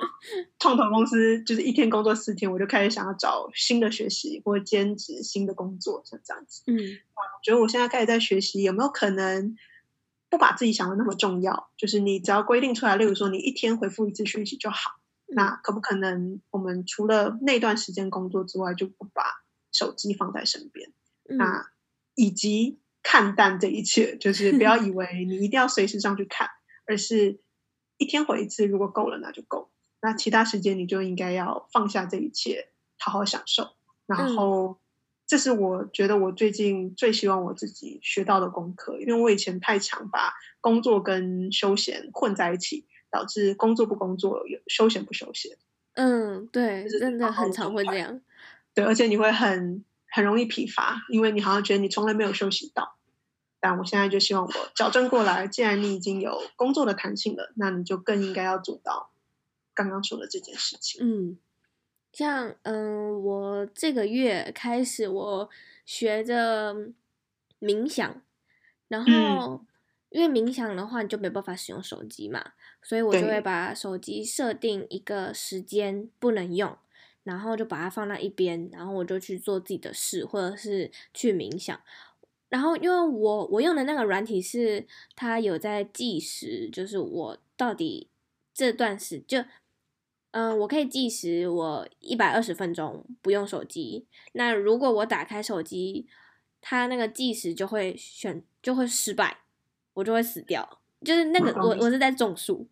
[0.58, 6.62] 创投公司就是一天工作四天，我就开始想要找新的学习或兼职新的工作，像这样子。
[6.66, 9.56] 嗯，我觉得我现在开始在学习，有没有可能？
[10.34, 14.90] 不把自己想的那么重要，就是你只要规定出来，例如说你一天回复一次讯息就好。
[15.28, 19.22] 嗯、那可不可能我们除了那段时间工作之外，就不把
[19.70, 20.90] 手机放在身边？
[21.30, 21.68] 嗯、那
[22.16, 26.48] 以及看淡这一切，就是不要以为 你一定要随时上去看，
[26.84, 27.38] 而是
[27.96, 29.70] 一天回一次，如果够了那就够。
[30.02, 33.76] 那其他时间你就应该要放下这一切，好好享受。
[34.04, 34.80] 然后。
[35.24, 45.56] 嗯这是我觉得我最近最希望我自己学到的功课，因为我以前太常把工作跟休闲混在一起，导致工作不工作，休闲不休闲。
[45.94, 48.20] 嗯，对，真的很常会这样。
[48.74, 52.96] 对，而且你会很很容易疲乏，因为你好像觉得你从来没有休息到。
[53.60, 59.10] 但我现在就希望我矫正过来，既然你已经有工作的弹性了，那你就更应该要做到
[59.72, 61.00] 刚刚说的这件事情。
[61.02, 61.38] 嗯。
[62.14, 65.50] 像嗯，我这个月开始我
[65.84, 66.72] 学着
[67.60, 68.22] 冥想，
[68.86, 69.66] 然后、嗯、
[70.10, 76.78] 因为冥想的话你就没办法使用手机嘛，所以我就会把手机设定一个时间不能用，
[77.24, 81.80] 然后就把它放在一边，然后我就去做自己的事，或者是去冥想。
[82.48, 88.08] 然后因为我我用的那个软体是它有在计时，就是我到底
[88.54, 89.44] 这段时就。
[90.34, 94.04] 嗯，我可以计时，我一百二十分钟不用手机。
[94.32, 96.08] 那如果我打开手机，
[96.60, 99.42] 它那个计时就会选就会失败，
[99.92, 100.80] 我就会死掉。
[101.04, 102.66] 就是那个我我是在种树。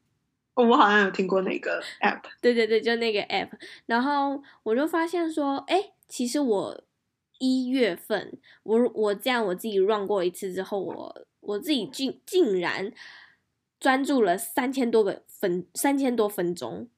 [0.55, 2.23] 哦，我好像有听过那个 app。
[2.41, 3.51] 对对对，就那个 app。
[3.87, 6.83] 然后我就发现说，哎，其实我
[7.39, 12.93] 一月份我我这样我自己 run 过一次之后，我我自己竟竟然
[13.79, 16.89] 专注了三千多个分三千多分钟。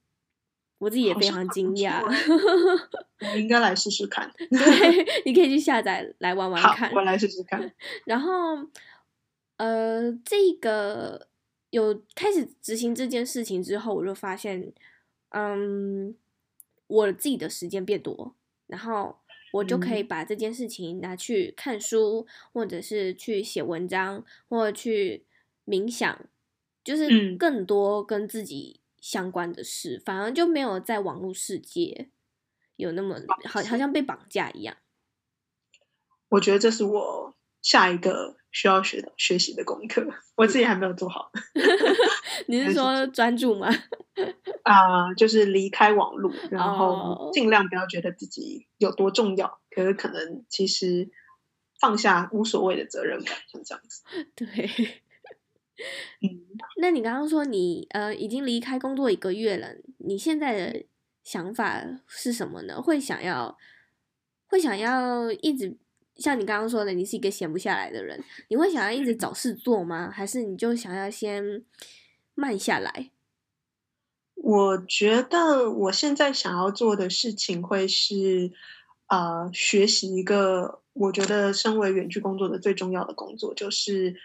[0.85, 2.03] 我自己也非常惊讶，
[3.33, 4.31] 我应该来试试看。
[4.37, 6.93] 对，你可以去下载来玩玩看。
[6.93, 7.73] 我来试试看。
[8.05, 8.59] 然后，
[9.57, 11.29] 呃，这个
[11.71, 14.75] 有开始执行这件事情之后，我就发现，
[15.31, 16.15] 嗯，
[16.87, 18.35] 我自己的时间变多，
[18.67, 19.21] 然后
[19.55, 25.25] 我就可以把这件事情拿去看书，嗯、或者是去写文章，或者去
[25.65, 26.27] 冥想，
[26.85, 28.81] 就是更多跟自己。
[29.05, 32.09] 相关的事，反而就没有在网络世界
[32.77, 34.79] 有那么好，好像被绑架一样。
[36.31, 41.31] 我觉得这是我下一个需要学学习的功课，我自己还没有做好。
[42.49, 43.69] 你是说专注吗？
[44.65, 49.59] 啊、呃，就是离开网络，然后尽量不要觉得自己有多重要，oh.
[49.71, 51.11] 可是可能其实
[51.79, 54.03] 放下无所谓的责任感，像这样子。
[54.35, 55.04] 对，
[56.21, 56.29] 嗯，
[56.81, 59.69] 那你刚刚说你呃已经离开工作一个月了，
[59.99, 60.85] 你现在的
[61.23, 62.81] 想法是什么呢？
[62.81, 63.57] 会想要
[64.47, 65.77] 会想要一直。
[66.17, 70.09] 像你刚刚说的，你是一个闲不下来的人，你会想要一直找事做吗？
[70.09, 71.65] 还是你就想要先
[72.37, 73.11] 慢下来？
[74.37, 78.53] 我觉得我现在想要做的事情会是，
[79.09, 84.19] 呃，学习一个我觉得身为远距工作的最重要的工作，就是啊，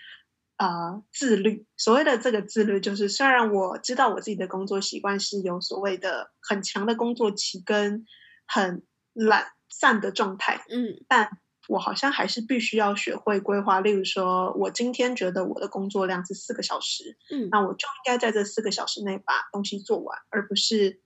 [0.60, 1.66] 呃，自律。
[1.78, 8.06] 所谓的这个自律，就是虽然我知道我自己的工作习惯是有所谓的很强的工作期跟
[8.46, 8.84] 很
[9.14, 11.38] 懒散的状态，嗯，但
[11.70, 21.00] 我好像还是必须要学会规划，例如说，我今天觉得我的工作量是四个小时，嗯，那我就应该在这四个小时内把东西做完，而不是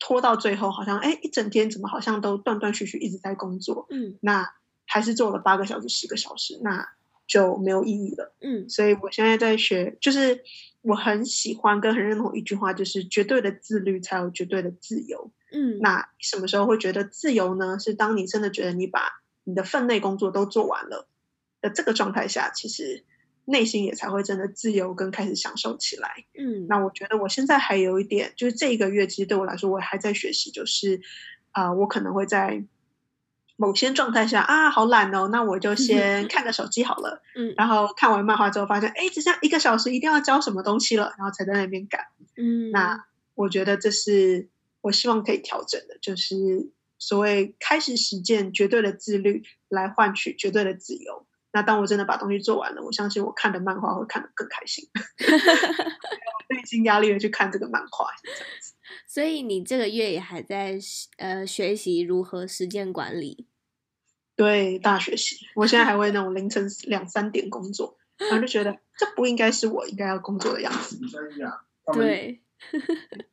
[0.00, 4.50] 拖到最后，好像哎，一整天怎么好像都断断续续一直在工作，嗯，那
[4.86, 6.88] 还是做了八个小时、十个小时，那
[7.28, 10.42] 就没有意义了，嗯，所以我现在在学，就是
[10.80, 17.78] 我很喜欢跟很认同一句话，就是绝对的自律才有绝对的自由，嗯，那什么时候会觉得自由呢？
[17.78, 19.02] 是当你真的觉得你把
[19.44, 21.06] 你的分内工作都做完了
[21.60, 23.04] 的这个状态下，其实
[23.44, 26.24] 内心也才会真的自由跟开始享受起来。
[26.38, 31.02] 嗯，那我觉得我现在还有一点，就是这一个月其实对我来说，我还在学习，就是
[31.50, 32.64] 啊、呃，我可能会在
[33.60, 37.20] 某些状态下啊，好懒哦，那我就先 看个手机好了。
[37.34, 42.06] 嗯，然后看完漫画之后发现，哎，只剩一个小时，一定要交什么东西了，然后才在那边赶。
[42.36, 43.04] 嗯，那
[43.34, 44.48] 我觉得这是
[44.80, 46.70] 我希望可以调整的，就是。
[47.00, 51.28] 所谓开始实践绝对的自律，来换取绝对的自由。
[51.52, 54.88] 那当我真的把东西做完了，我相信我看的漫画会看得更开心，
[56.50, 58.08] 内心压力的去看这个漫画。
[59.06, 60.78] 所以你这个月也还在
[61.16, 63.46] 呃学习如何实践管理？
[64.36, 65.46] 对，大学习。
[65.54, 71.00] 我现在还会那种凌晨两三点工作，然后就觉得 这不应该是我应该要工作的样子。
[71.92, 72.40] 对。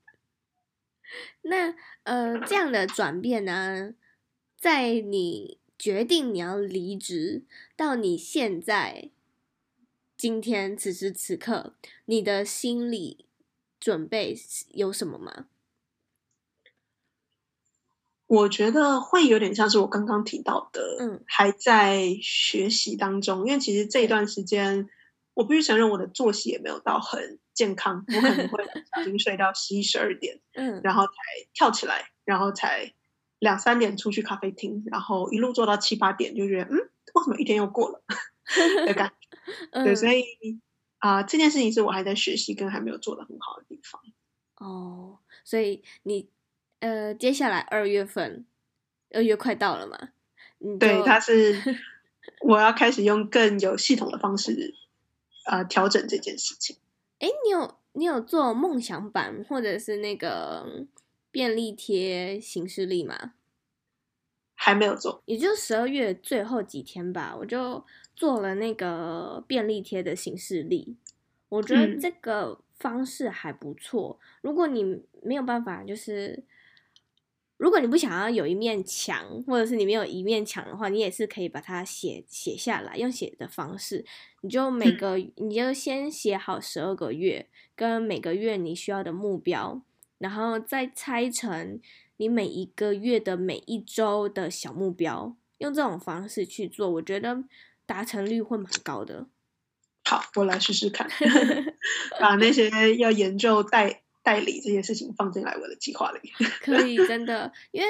[1.43, 3.93] 那呃，这样的转变呢，
[4.58, 7.43] 在你决定你要离职
[7.76, 9.12] 到你现在
[10.18, 11.76] 今天此时此刻，
[12.06, 13.24] 你的心理
[13.86, 14.36] 准备
[14.74, 15.46] 有什么吗？
[18.26, 24.90] 我觉得会有点像是我刚刚提到的，嗯，还在学习当中，因为其实这一段时间。
[25.36, 28.06] 我必须承认，我的作息也没有到很健康。
[28.08, 28.64] 我可能会
[29.02, 31.14] 已经睡到十一十二点， 嗯，然后才
[31.54, 32.94] 跳起来，然后才
[33.40, 38.02] 两三点出去咖啡厅，然后一路做到七八点，就觉得嗯，为什么一天又过了
[38.88, 39.38] 的感觉？
[39.72, 40.24] 嗯、对，所以
[41.06, 44.01] 啊、呃，这件事情是我还在学习跟还没有做的很好的地方。
[44.58, 46.30] 哦，所以你
[46.80, 48.43] 呃，接下来二月份，
[49.12, 50.10] 二月快到了嘛？
[50.80, 51.62] 对，他是
[52.41, 54.74] 我要开始用更有系统的方式。
[55.45, 56.76] 呃，调整这件事情。
[57.20, 60.88] 哎，你有你有做梦想版或者是那个
[61.30, 63.34] 便利贴形式力吗？
[64.56, 67.86] 还没有做，也就十二月最后几天吧，我就
[68.16, 70.97] 做了那个便利贴的形式力。
[71.49, 74.20] 我觉得这个方式还不错。
[74.20, 74.26] 嗯。
[74.41, 76.43] 如果你没有办法，就是。
[77.58, 84.03] 如果你不想要有一面墙，或者是你没有一面墙的话，你也是可以把它写写下来，用写的方式，
[84.41, 89.82] 你就每个你就先写好十二个月跟每个月你需要的目标，
[90.18, 91.80] 然后再拆成
[92.18, 97.43] 你每一个月的每一周的小目标，用这种方式去做，我觉得
[97.86, 99.28] 达成率会蛮高的。
[100.03, 101.07] 好，我来试试看，
[102.20, 104.01] 把那些要研究代。
[104.26, 106.20] 代理这些事情放进来我的计划里，
[106.59, 107.88] 可以真的，因为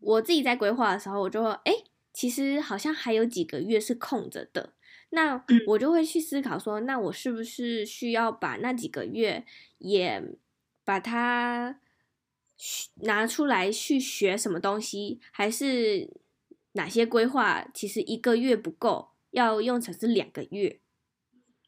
[0.00, 1.72] 我自己在规划的时候，我就会，哎，
[2.12, 4.72] 其实好像还有几个月是空着的，
[5.10, 9.44] 那我就会去思考说，那我是不是需要把那几个月
[9.78, 10.20] 也
[10.84, 11.78] 把它
[13.02, 16.10] 拿出来去学什么东西，还是
[16.72, 20.80] 哪些规划其实一个月不够，要用成是两个月，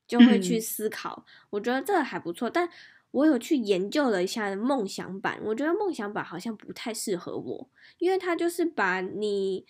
[0.07, 1.25] 就会去思考。
[1.51, 2.69] 我觉得这个还不错，但。
[3.13, 9.65] 我有去研究了一下梦想版，我觉得梦想版好像不太适合我，因为它就是把你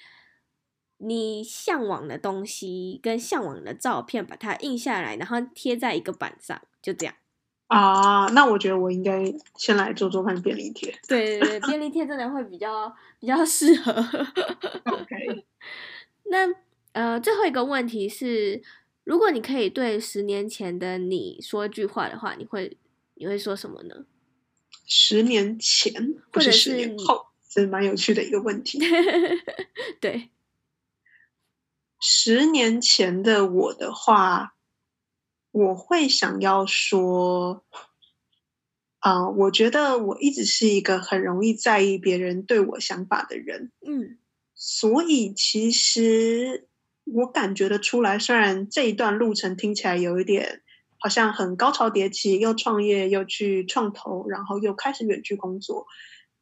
[0.96, 7.14] 你向往的东西跟向往的照片把它印下来，然后贴在一个板上，就这样。
[7.68, 9.24] 啊，那我觉得我应该
[9.56, 10.96] 先来做做看便利贴。
[11.08, 13.92] 对对对，便利贴真的会比较比较适合。
[14.86, 15.44] OK，
[16.24, 16.48] 那
[16.92, 18.62] 呃，最后一个问题是，
[19.04, 22.76] 如果你可以对十年前的你说一句话的话，你会
[23.14, 24.06] 你会说什么呢？
[24.86, 25.92] 十年前
[26.32, 28.78] 或者是十年后，这是蛮有趣的一个问题。
[30.00, 30.30] 对，
[32.00, 34.54] 十年前的我的话，
[35.56, 37.64] 我会想要说，
[38.98, 43.72] 啊、呃，我觉得我一直是一个很容易在意别人对我想法的人。
[43.86, 44.18] 嗯，
[44.54, 46.68] 所以其实
[47.04, 50.62] 我感觉得出来，虽然这一段路程听起来有一点。
[50.98, 55.86] 好像很高潮迭起，又创业，又去创投，然后又开始远距工作。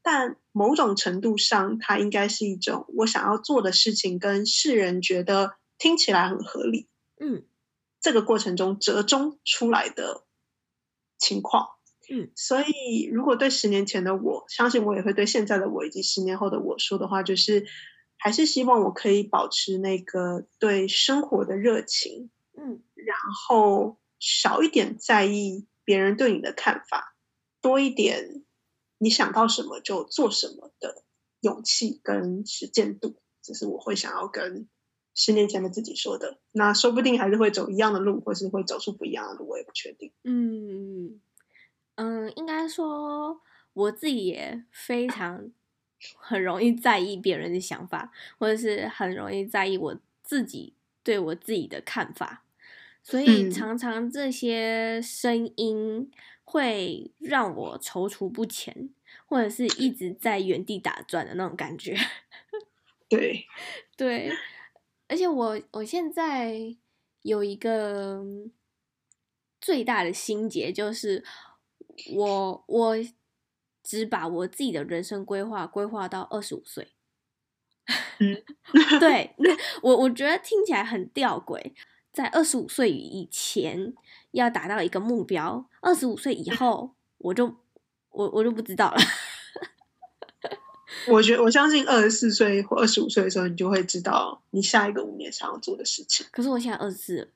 [0.00, 6.86] 但某种程度上，它应该是一种我想要做的事情，跟世人觉得听起来很合理。
[7.20, 7.42] 嗯，
[8.04, 10.24] 这个过程中折中出来的
[11.18, 11.70] 情况。
[12.08, 17.66] 嗯，所以如果对十年前的我，相信我也会对现在的我以及十年后的我说的话，就是
[18.18, 22.30] 还是希望我可以保持那个对生活的热情。
[22.52, 23.16] 嗯，然
[23.48, 23.98] 后。
[24.20, 27.14] 少一点在意别人对你的看法，
[27.60, 28.42] 多一点
[28.96, 31.04] 你想到什么就做什么的
[31.40, 34.66] 勇气跟实践度，这是我会想要跟
[35.14, 36.38] 十年前的自己说的。
[36.52, 40.12] 那说不定还是会走一样的路，或是会走出不一样的路，我也不确定。
[40.24, 41.20] 嗯
[41.96, 43.40] 嗯，应该说
[43.72, 45.50] 我自己也非常
[46.16, 52.44] 很容易在意别人的想法，或者是很容易在意我自己对我自己的看法。
[53.02, 56.10] 所以常常这些声音
[56.42, 58.88] 会让我踌躇不前，
[59.26, 61.94] 或者是一直在原地打转的那种感觉。
[63.10, 63.44] 对，
[63.94, 64.32] 对，
[65.08, 66.76] 而且我我现在
[67.22, 68.24] 有一个
[69.60, 71.24] 最大的心结，就是
[72.14, 72.96] 我我
[73.82, 76.92] 只把我自己的人生规划规划到二十五岁。
[78.18, 78.42] 嗯，
[78.98, 79.34] 对，
[79.82, 81.72] 我我觉得听起来很吊诡。
[82.12, 83.92] 在二十五岁以前
[84.30, 87.56] 要达到一个目标，二十五岁以后我就
[88.10, 88.96] 我我就不知道了。
[91.08, 96.26] 我觉得我相信二十四岁或二十五岁的时候，你就会知道你下一个五年想要做的事情。
[96.30, 97.32] 可是我现在二十四，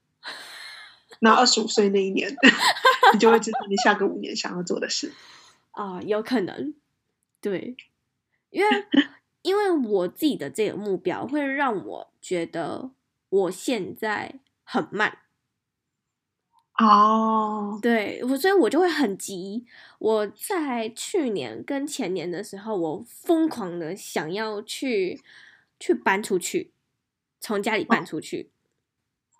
[1.20, 2.34] 那二十五岁那一年，
[3.14, 5.12] 你就会知道你下个五年想要做的事。
[5.72, 6.74] 啊、呃，有可能，
[7.40, 7.76] 对，
[8.50, 8.86] 因为
[9.42, 12.90] 因为我自己的这个目标会让我觉得
[13.28, 14.40] 我现在。
[14.70, 15.20] 很慢
[16.78, 17.82] 哦，oh.
[17.82, 19.66] 对，我所以我就会很急。
[19.98, 25.20] 我在去年跟前年的时候，我疯狂的想要去
[25.80, 26.72] 去搬出去，
[27.40, 28.50] 从家里搬出去，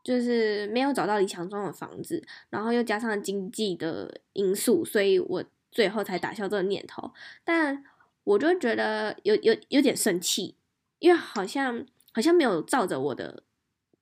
[0.02, 7.12] 就是没有找到理想中的房子，然后又加上经济的因素，所以我最后才打消这个念头。
[7.44, 7.84] 但
[8.24, 10.56] 我就觉得有有有点生气，
[10.98, 13.44] 因为好像好像没有照着我的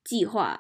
[0.03, 0.59] 计划。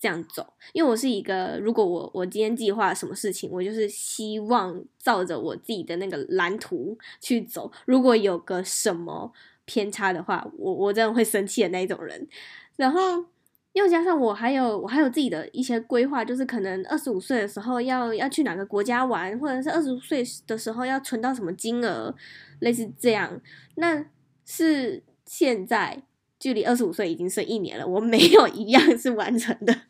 [0.00, 7.72] 这样走，因为我是一个，如果我我今天计划什么事情，我就是希望照着我自己的那个蓝图去走。
[7.84, 9.32] 如果有个什么
[9.64, 12.28] 偏差的话，我我真的会生气的那一种人。
[12.76, 13.24] 然后
[13.72, 22.14] 又加上我还有我还有自己的一些规划，就是可能二十五岁的时候要要去哪个国家玩，或者是二十五岁的时候要存到什么金额，
[22.60, 23.40] 类似这样。
[23.74, 24.06] 那
[24.44, 26.04] 是现在。
[26.38, 29.82] 距离二十五岁已经剩一年了，我没有一样是完成的。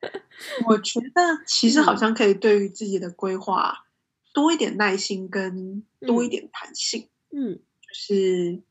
[0.68, 3.86] 我觉得其实好像可以对于自己的规划
[4.34, 7.08] 多一点耐心跟多一点弹性。
[7.30, 8.62] 嗯，嗯，就是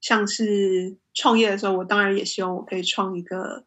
[0.00, 3.64] 像是创业的时候，我当然也希望我可以创一个，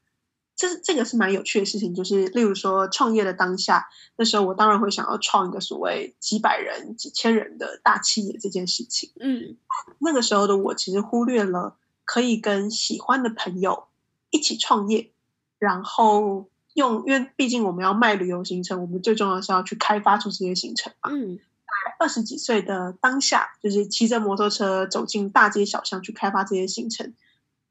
[0.55, 1.95] 这这个是蛮有趣的事情。
[1.95, 3.87] 就是例如说创业的当下，
[4.17, 9.11] 那时候我当然会想要创一个所谓几百人、几千人的大企业这件事情。
[9.19, 9.57] 嗯，
[9.99, 11.77] 那个时候的我其实忽略了。
[12.09, 13.83] 可以跟喜欢的朋友
[14.31, 15.11] 一起创业，
[15.59, 21.11] 然后用，因为毕竟我们要卖旅游行程，我们最重要的是要去开发出这些行程嘛。
[21.11, 27.13] 嗯，在二十几岁的当下，就是骑着摩托车走进大街小巷去开发这些行程，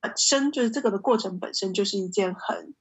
[0.01, 2.75] 本身就是这个的过程本身就是一件很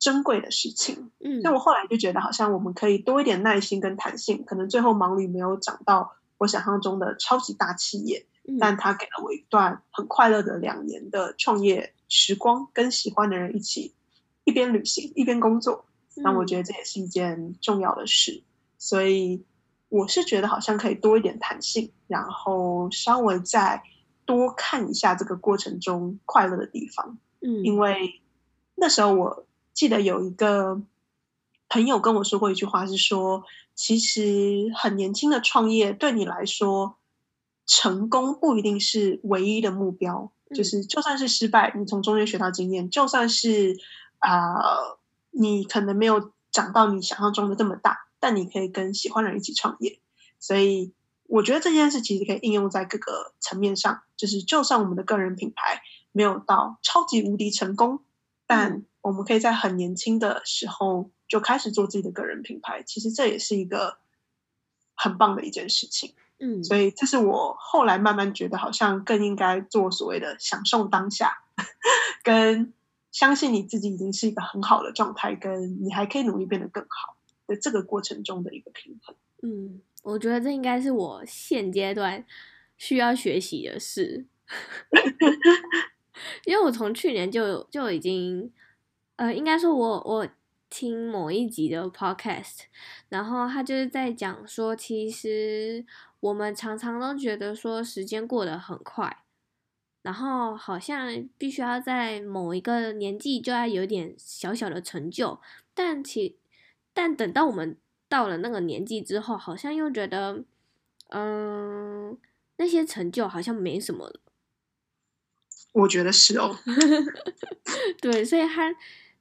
[0.00, 1.12] 珍贵的事情。
[1.20, 8.26] 嗯，所以我后来就觉得，好像我们可以多一点耐心跟弹性，可能最后忙里没有长到我想象中的超级大企业。
[8.58, 13.94] 但他给了我一段很快乐的两年的创业时光，跟喜欢的人一起
[14.42, 15.84] 一边旅行一边工作，
[16.16, 18.42] 那我觉得这也是一件重要的事。
[18.78, 19.44] 所以
[19.88, 23.80] 我是觉得好像可以多一点弹性，然后稍微再
[24.24, 27.18] 多看一下这个过程中快乐的地方。
[27.40, 28.20] 嗯，因为
[28.74, 30.82] 那时候我记得有一个
[31.68, 33.44] 朋友跟我说过一句话，是说
[33.76, 36.96] 其实很年轻的创业对你来说。
[37.66, 43.78] 成功不一定是唯一的目标，就是就算是失败，你从中间学到经验；就算是
[44.18, 44.98] 啊、呃，
[45.30, 50.00] 你可能没有长到你想象中的这么大，但你可以跟喜欢的人一起创业。
[50.38, 50.92] 所以
[51.28, 58.00] 我觉得这件事其实可以应用在各个层面上，就是就算我们的个人品牌没有到超级无敌成功，
[58.46, 63.98] 但我们可以在很年轻的时候就开始做自己的个人品牌，其实这也是一个
[64.94, 66.14] 很棒的一件事情。
[66.44, 71.44] 嗯，所以这是我后来慢慢觉得，好像更应该做所谓的享受当下，
[72.24, 72.72] 跟
[73.12, 77.16] 相信你自己已经是一个很好的状态，跟你还可以努力变得更好
[77.46, 79.14] 的这个过程中的一个平衡。
[79.42, 82.26] 嗯，我觉得这应该是我现阶段
[82.76, 84.26] 需要学习的事，
[86.44, 88.52] 因为我从去年就就已经，
[89.14, 90.28] 呃，应该说我我。
[90.74, 92.60] 听某一集的 podcast，
[93.10, 95.84] 然后他就是在讲说，其实
[96.22, 99.24] 我们常常都觉得说时间过得很快，
[100.02, 105.40] 然后好像必须要在某一个年纪就要有点小小的成就，
[105.74, 106.38] 但其
[106.94, 107.76] 但等到我们
[108.08, 110.44] 到了那个年纪之后，好像又觉得，
[111.08, 112.16] 嗯，
[112.56, 114.20] 那些成就好像没什么了。
[115.72, 116.56] 我觉得是哦，
[118.00, 118.74] 对，所以他。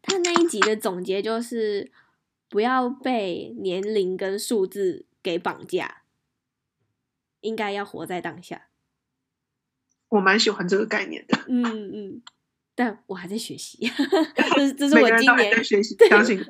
[0.04, 1.92] 他那一集的总结就是
[2.50, 6.01] 不要被年龄跟数字给绑架，
[7.42, 8.68] 应该要活在当下。
[10.10, 11.38] 我蛮喜欢这个概念的。
[11.48, 12.22] 嗯嗯，
[12.76, 13.92] 但我还在学习，
[14.56, 16.44] 这是这是我今年在学习，相信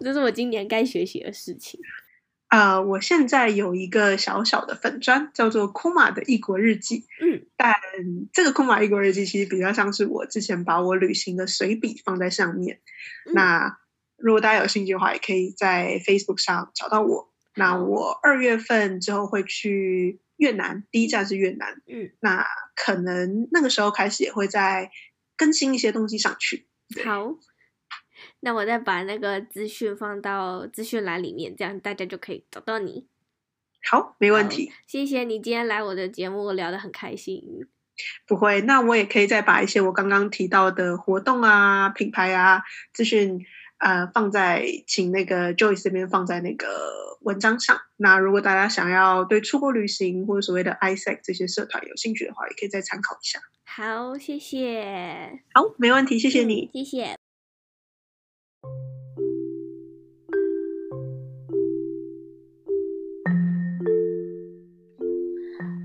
[0.00, 1.80] 这是我今年该学习的事情。
[2.50, 7.06] 呃，我现在有一个小小的粉砖，叫做库玛的异国日记。
[7.20, 7.76] 嗯，但
[8.32, 12.80] 这个库玛异国日记其实比较像是我之前把我旅行的随笔放在上面。
[13.26, 13.78] 嗯、那
[14.16, 17.32] 如果大家有兴趣的话，也可以在 Facebook 上找到我。
[17.54, 21.80] 那我二月份之后会去越南，第一站是越南。
[21.86, 24.90] 嗯，那可能那个时候开始也会再
[25.36, 26.66] 更新一些东西上去。
[27.04, 27.36] 好。
[28.40, 33.06] 那我再把那个资讯放到资讯栏里面，这样大家就可以找到你。
[33.90, 34.72] 好，没问题。
[34.86, 37.66] 谢谢你今天来我的节目，我聊得很开心。
[38.26, 42.62] 不会，那我也可以再把一些我刚刚提到的活动啊、品牌啊
[42.92, 43.46] 资讯，
[43.80, 46.66] 呃，放在请那个 Joyce 这边放在那个
[47.22, 47.78] 文章上。
[47.96, 53.40] 那如果大家想要对出国旅行或者所谓的 ISEC 这些社团有兴趣的话，也可以再参考一下。
[53.64, 55.40] 好，谢谢。
[55.54, 57.16] 好，没问题，谢谢你，嗯，谢谢。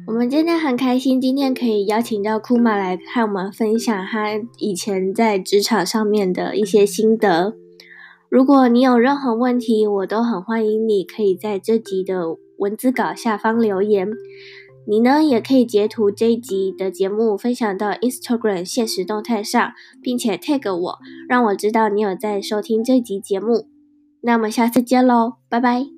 [0.05, 7.55] 我们真的很开心，今天可以邀请到库玛来和我们分享他以前在职场上面的一些心得。
[8.35, 14.09] 如果你有任何问题，我都很欢迎你可以在这集的文字稿下方留言。
[14.85, 19.71] 你呢，也可以截图这一集的节目，分享到 Instagram 现实动态上，
[20.01, 20.97] 并且 tag 我，
[21.29, 23.69] 让我知道你有在收听这集节目。
[24.19, 25.94] 那么下次见喽，拜拜。